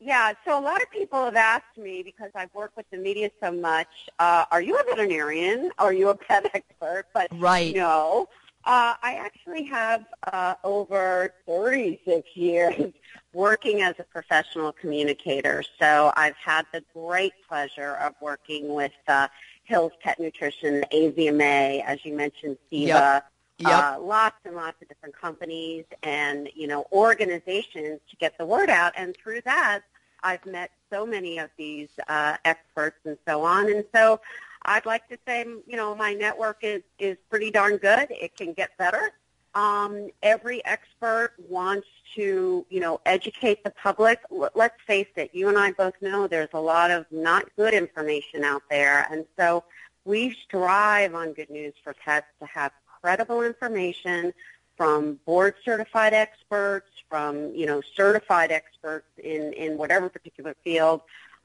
[0.00, 3.30] Yeah, so a lot of people have asked me because I've worked with the media
[3.42, 3.88] so much,
[4.20, 5.70] uh, are you a veterinarian?
[5.78, 7.06] Are you a pet expert?
[7.12, 7.74] But right.
[7.74, 8.28] no,
[8.64, 12.92] uh, I actually have uh, over 36 years
[13.32, 15.64] working as a professional communicator.
[15.80, 19.28] So I've had the great pleasure of working with uh,
[19.64, 23.26] Hills Pet Nutrition, AVMA, as you mentioned, Ceva, yep.
[23.58, 23.70] Yep.
[23.70, 28.70] Uh, lots and lots of different companies and you know organizations to get the word
[28.70, 28.92] out.
[28.96, 29.80] And through that,
[30.22, 33.70] I've met so many of these uh, experts and so on.
[33.70, 34.20] And so
[34.62, 38.08] I'd like to say, you know, my network is is pretty darn good.
[38.10, 39.12] It can get better.
[39.54, 44.20] Um, every expert wants to, you know, educate the public.
[44.54, 48.44] Let's face it, you and I both know there's a lot of not good information
[48.44, 49.64] out there, and so
[50.04, 54.32] we strive on Good News for Pets to have credible information
[54.76, 61.02] from board certified experts, from you know certified experts in in whatever particular field,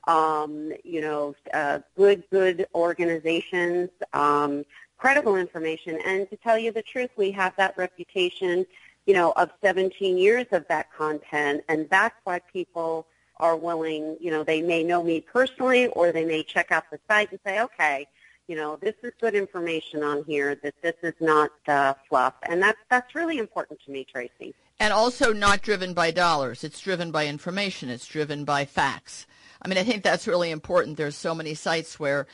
[0.08, 4.64] um, you know, uh, good good organizations, um,
[4.98, 8.66] credible information, and to tell you the truth, we have that reputation,
[9.06, 14.30] you know, of 17 years of that content, and that's why people are willing, you
[14.30, 17.60] know, they may know me personally, or they may check out the site and say,
[17.62, 18.08] okay
[18.48, 22.34] you know, this is good information on here, that this is not uh, fluff.
[22.44, 24.54] And that's, that's really important to me, Tracie.
[24.80, 26.64] And also not driven by dollars.
[26.64, 27.90] It's driven by information.
[27.90, 29.26] It's driven by facts.
[29.62, 30.98] I mean, I think that's really important.
[30.98, 32.28] There's so many sites where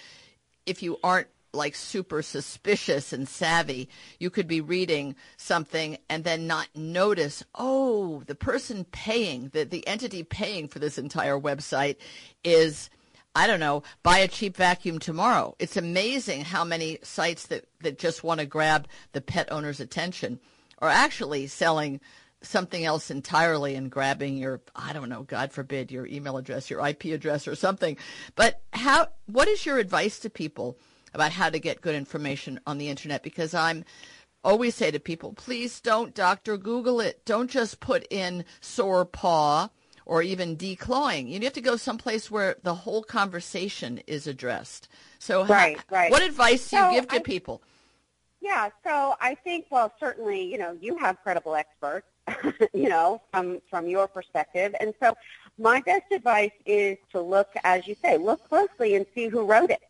[0.65, 3.89] if you aren't like super suspicious and savvy,
[4.19, 9.85] you could be reading something and then not notice, oh, the person paying, the, the
[9.87, 11.97] entity paying for this entire website
[12.43, 12.89] is
[13.35, 15.55] I don't know, buy a cheap vacuum tomorrow.
[15.59, 20.39] It's amazing how many sites that, that just want to grab the pet owner's attention
[20.79, 21.99] are actually selling
[22.41, 26.85] something else entirely and grabbing your I don't know, God forbid, your email address, your
[26.85, 27.97] IP address or something.
[28.35, 30.77] But how what is your advice to people
[31.13, 33.23] about how to get good information on the internet?
[33.23, 33.83] Because I'm
[34.43, 36.57] always say to people, please don't Dr.
[36.57, 37.25] Google it.
[37.25, 39.69] Don't just put in sore paw
[40.09, 41.29] or even declawing.
[41.29, 44.89] You have to go someplace where the whole conversation is addressed.
[45.19, 46.11] So, right, how, right.
[46.11, 47.61] what advice do you give to I, people?
[48.41, 52.07] Yeah, so I think, well, certainly, you know, you have credible experts,
[52.73, 55.15] you know, from from your perspective, and so
[55.59, 59.69] my best advice is to look, as you say, look closely and see who wrote
[59.69, 59.83] it.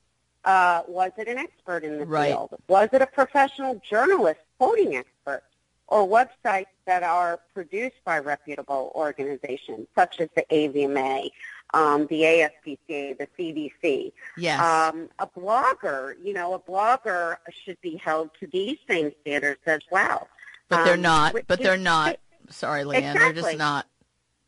[0.44, 2.32] Uh, was it an expert in the right.
[2.32, 2.56] field?
[2.68, 5.44] Was it a professional journalist quoting expert?
[5.90, 11.30] Or websites that are produced by reputable organizations such as the AVMA,
[11.74, 14.12] um, the ASPCA, the CDC.
[14.38, 14.60] Yes.
[14.60, 19.82] Um, a blogger, you know, a blogger should be held to these same standards as
[19.92, 20.28] well.
[20.70, 21.36] But they're um, not.
[21.48, 22.20] But they're not.
[22.50, 22.98] Sorry, Leanne.
[22.98, 23.20] Exactly.
[23.20, 23.88] They're just not.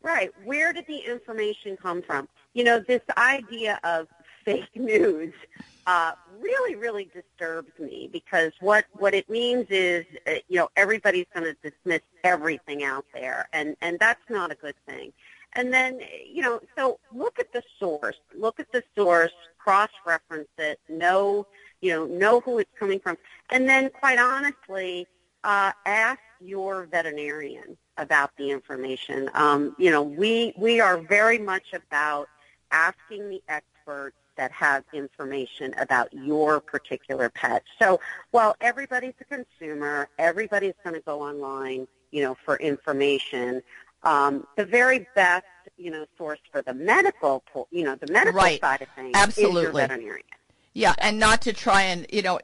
[0.02, 0.30] Right.
[0.44, 2.28] Where did the information come from?
[2.54, 4.08] You know, this idea of
[4.44, 5.32] fake news
[5.86, 11.26] uh, really, really disturbs me because what, what it means is, uh, you know, everybody's
[11.34, 15.12] going to dismiss everything out there, and, and that's not a good thing.
[15.54, 18.16] And then, you know, so look at the source.
[18.34, 21.46] Look at the source, cross-reference it, know,
[21.80, 23.18] you know, know who it's coming from.
[23.50, 25.06] And then, quite honestly,
[25.44, 29.28] uh, ask your veterinarian about the information.
[29.34, 32.28] Um, you know, we, we are very much about
[32.70, 37.62] asking the experts that have information about your particular pet.
[37.78, 43.62] So while everybody's a consumer, everybody's going to go online, you know, for information.
[44.02, 45.44] Um, the very best,
[45.76, 48.60] you know, source for the medical, you know, the medical right.
[48.60, 49.58] side of things Absolutely.
[49.58, 50.26] is your veterinarian.
[50.74, 52.40] Yeah, and not to try and, you know,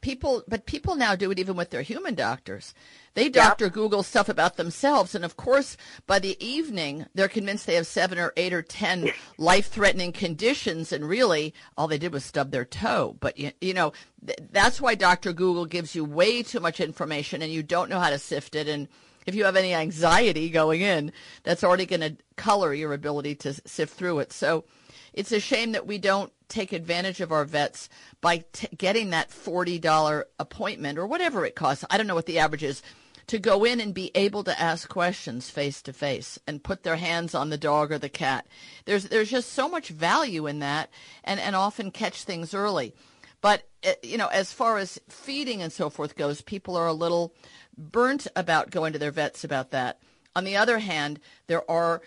[0.00, 2.74] people, but people now do it even with their human doctors.
[3.14, 3.74] They doctor yep.
[3.74, 5.76] Google stuff about themselves, and of course,
[6.06, 11.08] by the evening, they're convinced they have seven or eight or ten life-threatening conditions, and
[11.08, 13.16] really, all they did was stub their toe.
[13.18, 13.92] But you, you know,
[14.24, 17.98] th- that's why Doctor Google gives you way too much information, and you don't know
[17.98, 18.68] how to sift it.
[18.68, 18.86] And
[19.26, 23.54] if you have any anxiety going in, that's already going to color your ability to
[23.68, 24.32] sift through it.
[24.32, 24.64] So
[25.12, 27.88] it's a shame that we don't take advantage of our vets
[28.20, 31.84] by t- getting that $40 appointment or whatever it costs.
[31.88, 32.82] I don't know what the average is
[33.30, 36.96] to go in and be able to ask questions face to face and put their
[36.96, 38.44] hands on the dog or the cat.
[38.86, 40.90] There's there's just so much value in that
[41.22, 42.92] and and often catch things early.
[43.40, 46.92] But eh, you know, as far as feeding and so forth goes, people are a
[46.92, 47.32] little
[47.78, 50.00] burnt about going to their vets about that.
[50.34, 52.02] On the other hand, there are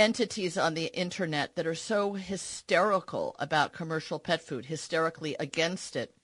[0.00, 6.14] entities on the internet that are so hysterical about commercial pet food, hysterically against it.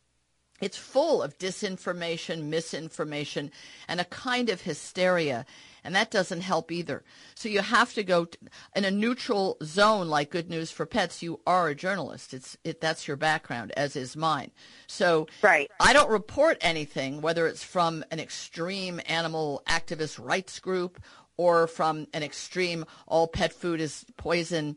[0.61, 3.51] it's full of disinformation, misinformation,
[3.89, 5.45] and a kind of hysteria.
[5.85, 7.05] And that doesn't help either.
[7.35, 8.39] So you have to go to,
[8.75, 11.23] in a neutral zone like Good News for Pets.
[11.23, 12.35] You are a journalist.
[12.35, 14.51] It's it, that's your background, as is mine.
[14.89, 15.71] So right.
[15.79, 21.01] I don't report anything, whether it's from an extreme animal activist rights group
[21.37, 24.77] or from an extreme all pet food is poison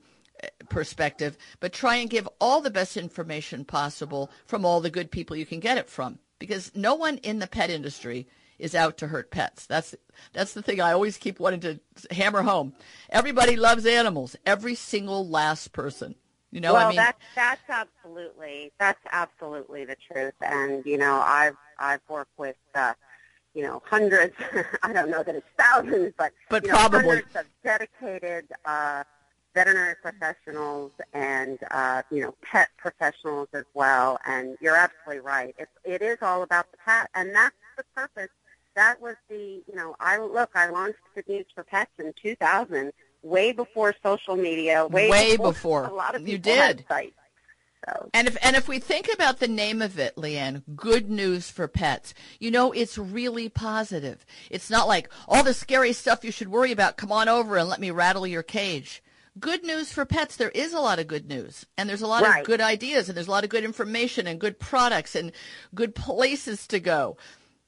[0.70, 5.36] perspective, but try and give all the best information possible from all the good people
[5.36, 6.20] you can get it from.
[6.38, 9.66] Because no one in the pet industry is out to hurt pets.
[9.66, 9.96] That's
[10.34, 11.80] that's the thing I always keep wanting to
[12.12, 12.74] hammer home.
[13.10, 14.36] Everybody loves animals.
[14.46, 16.16] Every single last person.
[16.52, 20.34] You know, well, I mean, that's that's absolutely that's absolutely the truth.
[20.42, 22.94] And you know, I've I've worked with uh,
[23.54, 24.36] you know hundreds.
[24.84, 29.04] I don't know that it's thousands, but but you know, probably hundreds of dedicated uh,
[29.54, 34.20] veterinary professionals and uh, you know pet professionals as well.
[34.26, 35.56] And you're absolutely right.
[35.58, 38.30] It, it is all about the pet, and that's the purpose.
[38.76, 40.52] That was the you know I look.
[40.56, 42.92] I launched Good News for Pets in 2000,
[43.24, 45.84] way before social media, way, way before, before.
[45.86, 46.58] a lot of people you did.
[46.58, 47.14] had sites.
[47.88, 48.10] So.
[48.14, 51.68] And if and if we think about the name of it, Leanne, good news for
[51.68, 52.14] pets.
[52.40, 54.26] You know, it's really positive.
[54.50, 56.98] It's not like all the scary stuff you should worry about.
[56.98, 59.02] Come on over and let me rattle your cage
[59.40, 60.36] good news for pets.
[60.36, 62.42] There is a lot of good news, and there's a lot right.
[62.42, 65.32] of good ideas, and there's a lot of good information, and good products, and
[65.74, 67.18] good places to go.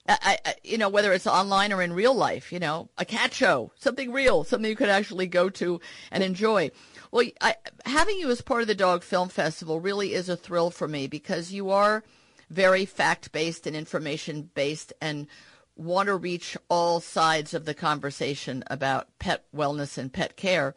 [0.07, 3.34] I, I, you know, whether it's online or in real life, you know, a cat
[3.34, 5.80] show, something real, something you could actually go to
[6.12, 6.72] and enjoy.
[7.12, 7.55] Well, I,
[7.86, 11.07] having you as part of the Dog Film Festival really is a thrill for me
[11.07, 12.03] because you are
[12.49, 15.28] very fact based and information based and
[15.76, 20.74] want to reach all sides of the conversation about pet wellness and pet care.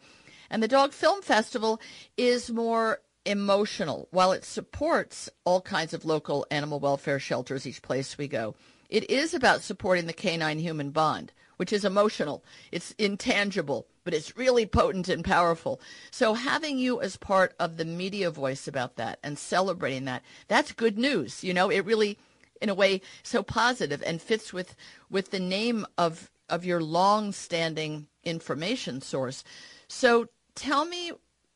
[0.49, 1.79] And the Dog Film Festival
[2.17, 4.09] is more emotional.
[4.11, 8.55] While it supports all kinds of local animal welfare shelters each place we go,
[8.89, 12.43] it is about supporting the canine human bond, which is emotional.
[12.71, 15.79] It's intangible, but it's really potent and powerful.
[16.11, 20.71] So having you as part of the media voice about that and celebrating that, that's
[20.71, 21.43] good news.
[21.43, 22.17] You know, it really
[22.61, 24.75] in a way so positive and fits with
[25.09, 29.43] with the name of of your long standing information source.
[29.87, 31.11] So tell me,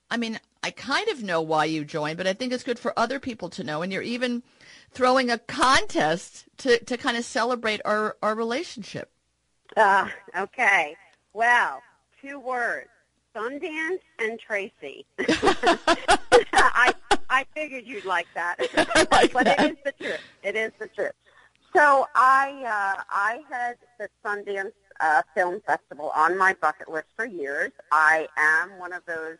[0.09, 2.97] I mean, I kind of know why you joined, but I think it's good for
[2.97, 3.81] other people to know.
[3.81, 4.43] And you're even
[4.91, 9.11] throwing a contest to, to kind of celebrate our, our relationship.
[9.77, 10.07] Uh,
[10.37, 10.95] okay.
[11.33, 11.81] Well,
[12.21, 12.89] two words.
[13.35, 15.05] Sundance and Tracie.
[16.53, 16.93] I
[17.29, 18.57] I figured you'd like that.
[19.11, 19.59] like but that.
[19.61, 20.19] it is the truth.
[20.43, 21.11] It is the truth.
[21.75, 27.25] So I uh, I had the Sundance uh, Film Festival on my bucket list for
[27.25, 27.71] years.
[27.91, 29.37] I am one of those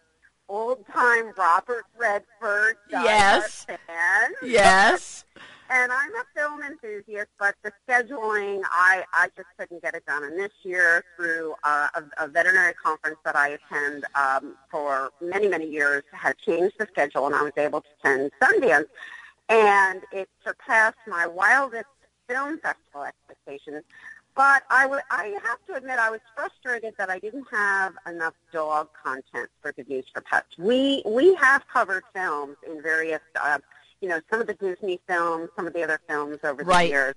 [0.48, 3.66] old time Robert Redford Yes.
[3.66, 4.36] fans.
[4.44, 5.26] Yes.
[5.72, 10.24] And I'm a film enthusiast, but the scheduling, I, I just couldn't get it done.
[10.24, 15.48] And this year, through uh, a, a veterinary conference that I attend um, for many,
[15.48, 18.86] many years, had changed the schedule, and I was able to attend Sundance.
[19.48, 21.86] And it surpassed my wildest
[22.28, 23.84] film festival expectations.
[24.36, 28.36] But I, w- I have to admit, I was frustrated that I didn't have enough
[28.54, 30.58] dog content for Good News for Pets.
[30.58, 33.60] We we have covered films in various, uh,
[34.02, 36.90] you know, some of the Disney films, some of the other films over the Right.
[36.90, 37.16] years.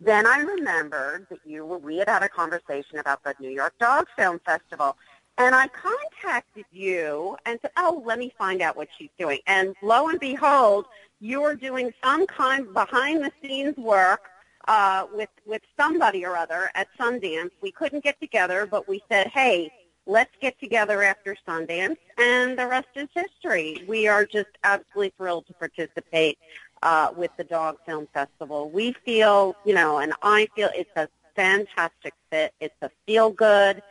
[0.00, 3.74] Then I remembered that you were, we had had a conversation about the New York
[3.78, 4.96] Dog Film Festival.
[5.38, 9.38] And I contacted you and said, oh, let me find out what she's doing.
[9.46, 10.86] And lo and behold,
[11.20, 14.28] you're doing some kind of behind-the-scenes work
[14.68, 17.50] uh, with with somebody or other at Sundance.
[17.60, 19.72] We couldn't get together, but we said, "Hey,
[20.06, 23.84] let's get together after Sundance," and the rest is history.
[23.86, 26.38] We are just absolutely thrilled to participate
[26.82, 28.70] uh, with the Dog Film Festival.
[28.70, 32.52] We feel, you know, and I feel it's a fantastic fit.
[32.60, 33.82] It's a feel good.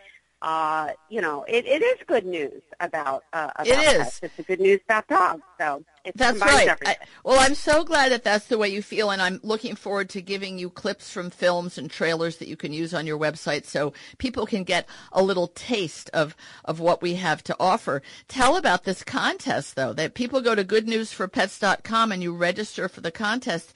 [0.42, 4.20] Uh, you know, it, it is good news about uh, about It is.
[4.24, 5.44] It's a good news about dogs.
[5.60, 6.70] So it That's right.
[6.86, 10.10] I, well, I'm so glad that that's the way you feel, and I'm looking forward
[10.10, 13.66] to giving you clips from films and trailers that you can use on your website,
[13.66, 16.36] so people can get a little taste of
[16.66, 18.02] of what we have to offer.
[18.28, 19.94] Tell about this contest, though.
[19.94, 23.74] That people go to goodnewsforpets.com and you register for the contest.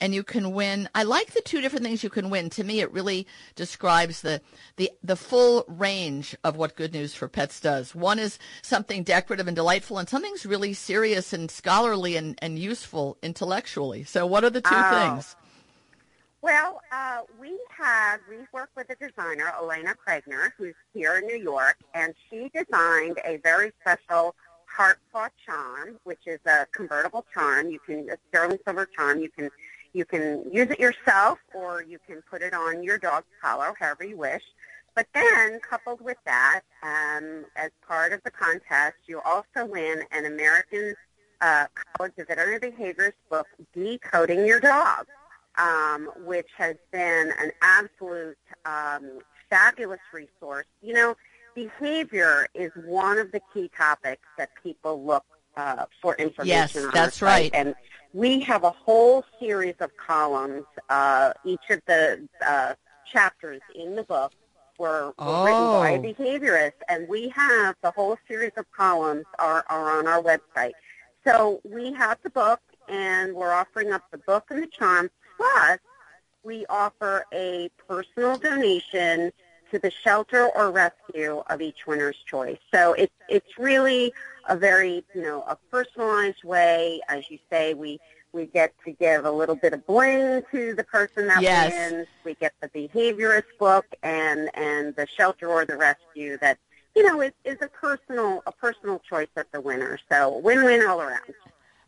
[0.00, 0.88] And you can win.
[0.94, 2.50] I like the two different things you can win.
[2.50, 4.42] To me, it really describes the,
[4.76, 7.94] the the full range of what Good News for Pets does.
[7.94, 13.16] One is something decorative and delightful, and something's really serious and scholarly and, and useful
[13.22, 14.04] intellectually.
[14.04, 14.90] So, what are the two Oh.
[14.90, 15.36] things?
[16.42, 21.38] Well, uh, we had, we worked with a designer, Elena Kragner, who's here in New
[21.38, 24.34] York, and she designed a very special
[24.66, 27.70] heart paw charm, which is a convertible charm.
[27.70, 29.20] You can, a sterling silver charm.
[29.20, 29.48] You can
[29.94, 34.04] You can use it yourself or you can put it on your dog's collar, however
[34.04, 34.42] you wish.
[34.94, 40.26] But then, coupled with that, um, as part of the contest, you also win an
[40.26, 40.94] American
[41.40, 41.66] uh,
[41.96, 45.06] College of Veterinary Behaviorist book, Decoding Your Dog,
[45.58, 49.18] um, which has been an absolute um,
[49.50, 50.66] fabulous resource.
[50.80, 51.16] You know,
[51.54, 55.24] behavior is one of the key topics that people look
[55.56, 56.90] uh, for information yes, on.
[56.92, 57.50] that's right.
[57.52, 57.74] And
[58.14, 60.64] we have a whole series of columns.
[60.88, 64.32] Uh, each of the uh, chapters in the book
[64.78, 65.44] were, were oh.
[65.44, 70.06] written by a behaviorist, and we have the whole series of columns are, are on
[70.06, 70.72] our website.
[71.26, 75.10] So we have the book, and we're offering up the book and the charm.
[75.36, 75.80] Plus,
[76.44, 79.32] we offer a personal donation
[79.72, 82.58] to the shelter or rescue of each winner's choice.
[82.72, 84.12] So it's it's really
[84.48, 87.00] a very you know a personalized way.
[87.08, 88.00] As you say, we
[88.32, 91.72] we get to give a little bit of bling to the person that yes.
[91.72, 92.06] wins.
[92.24, 96.58] We get the behaviorist book and and the shelter or the rescue that
[96.94, 99.98] you know is is a personal a personal choice of the winner.
[100.10, 101.34] So win win all around.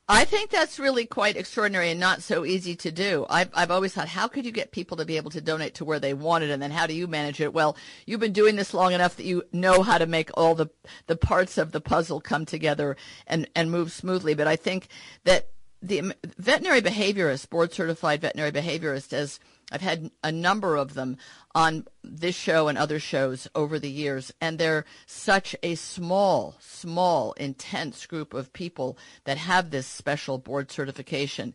[0.08, 3.26] I think that's really quite extraordinary and not so easy to do.
[3.28, 5.84] I've, I've always thought, how could you get people to be able to donate to
[5.84, 7.52] where they want it, and then how do you manage it?
[7.52, 7.76] Well,
[8.06, 10.68] you've been doing this long enough that you know how to make all the
[11.08, 12.96] the parts of the puzzle come together
[13.26, 14.34] and and move smoothly.
[14.34, 14.86] But I think
[15.24, 15.48] that
[15.82, 19.40] the um, veterinary behaviorist, board certified veterinary behaviorist, as
[19.72, 21.16] I've had a number of them
[21.54, 27.32] on this show and other shows over the years, and they're such a small, small,
[27.32, 31.52] intense group of people that have this special board certification.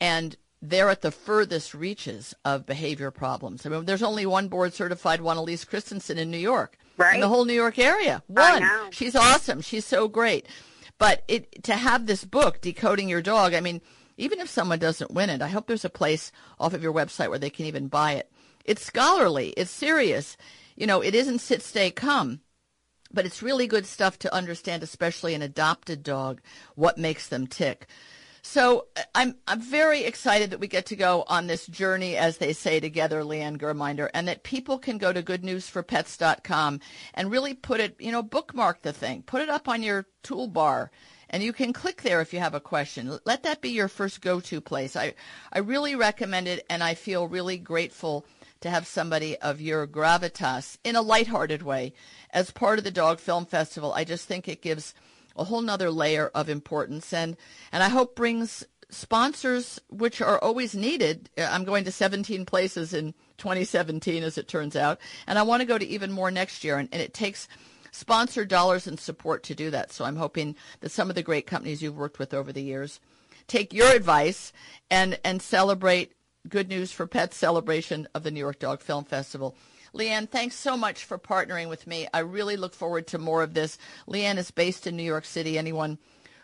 [0.00, 3.64] And they're at the furthest reaches of behavior problems.
[3.64, 7.14] I mean, there's only one board certified one, E'Lise Christensen in New York, right?
[7.14, 8.22] in the whole New York area.
[8.26, 8.68] One.
[8.90, 9.60] She's awesome.
[9.60, 10.46] She's so great.
[10.98, 13.80] But it to have this book, Decoding Your Dog, I mean,
[14.16, 17.28] even if someone doesn't win it, I hope there's a place off of your website
[17.28, 18.30] where they can even buy it.
[18.64, 20.36] It's scholarly, it's serious.
[20.74, 22.40] You know, it isn't sit, stay, come,
[23.12, 26.40] but it's really good stuff to understand, especially an adopted dog,
[26.74, 27.86] what makes them tick.
[28.42, 32.38] So uh, I'm I'm very excited that we get to go on this journey, as
[32.38, 36.80] they say together, Leanne Germinder, and that people can go to goodnewsforpets.com
[37.14, 40.90] and really put it, you know, bookmark the thing, put it up on your toolbar
[41.30, 43.18] and you can click there if you have a question.
[43.24, 44.96] Let that be your first go-to place.
[44.96, 45.14] I,
[45.52, 48.26] I really recommend it, and I feel really grateful
[48.60, 51.92] to have somebody of your gravitas in a lighthearted way
[52.30, 53.92] as part of the Dog Film Festival.
[53.92, 54.94] I just think it gives
[55.36, 57.36] a whole nother layer of importance, and
[57.70, 61.28] and I hope brings sponsors, which are always needed.
[61.36, 65.60] Uh, I'm going to 17 places in 2017, as it turns out, and I want
[65.60, 66.78] to go to even more next year.
[66.78, 67.48] And, and it takes
[67.96, 69.90] sponsor dollars and support to do that.
[69.90, 73.00] So I'm hoping that some of the great companies you've worked with over the years
[73.48, 74.52] take your advice
[74.90, 76.12] and and celebrate
[76.48, 79.56] Good News for Pets celebration of the New York Dog Film Festival.
[79.94, 82.06] Leanne, thanks so much for partnering with me.
[82.12, 83.78] I really look forward to more of this.
[84.06, 85.56] Leanne is based in New York City.
[85.58, 85.98] Anyone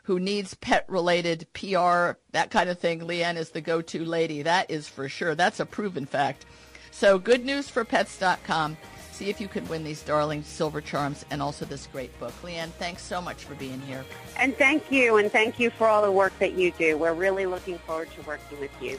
[0.05, 4.43] who needs pet related PR, that kind of thing, Leanne is the go to lady.
[4.43, 5.35] That is for sure.
[5.35, 6.47] That's a proven fact.
[6.91, 8.77] So, goodnewsforpets.com
[9.13, 12.33] see if you could win these darling silver charms and also this great book.
[12.43, 14.05] Leanne, thanks so much for being here.
[14.37, 16.97] And thank you, and thank you for all the work that you do.
[16.97, 18.99] We're really looking forward to working with you.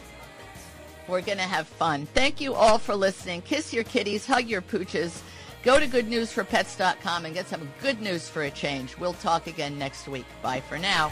[1.07, 2.05] We're going to have fun.
[2.13, 3.41] Thank you all for listening.
[3.41, 5.21] Kiss your kitties, hug your pooches.
[5.63, 8.97] Go to goodnewsforpets.com and get some good news for a change.
[8.97, 10.25] We'll talk again next week.
[10.41, 11.11] Bye for now.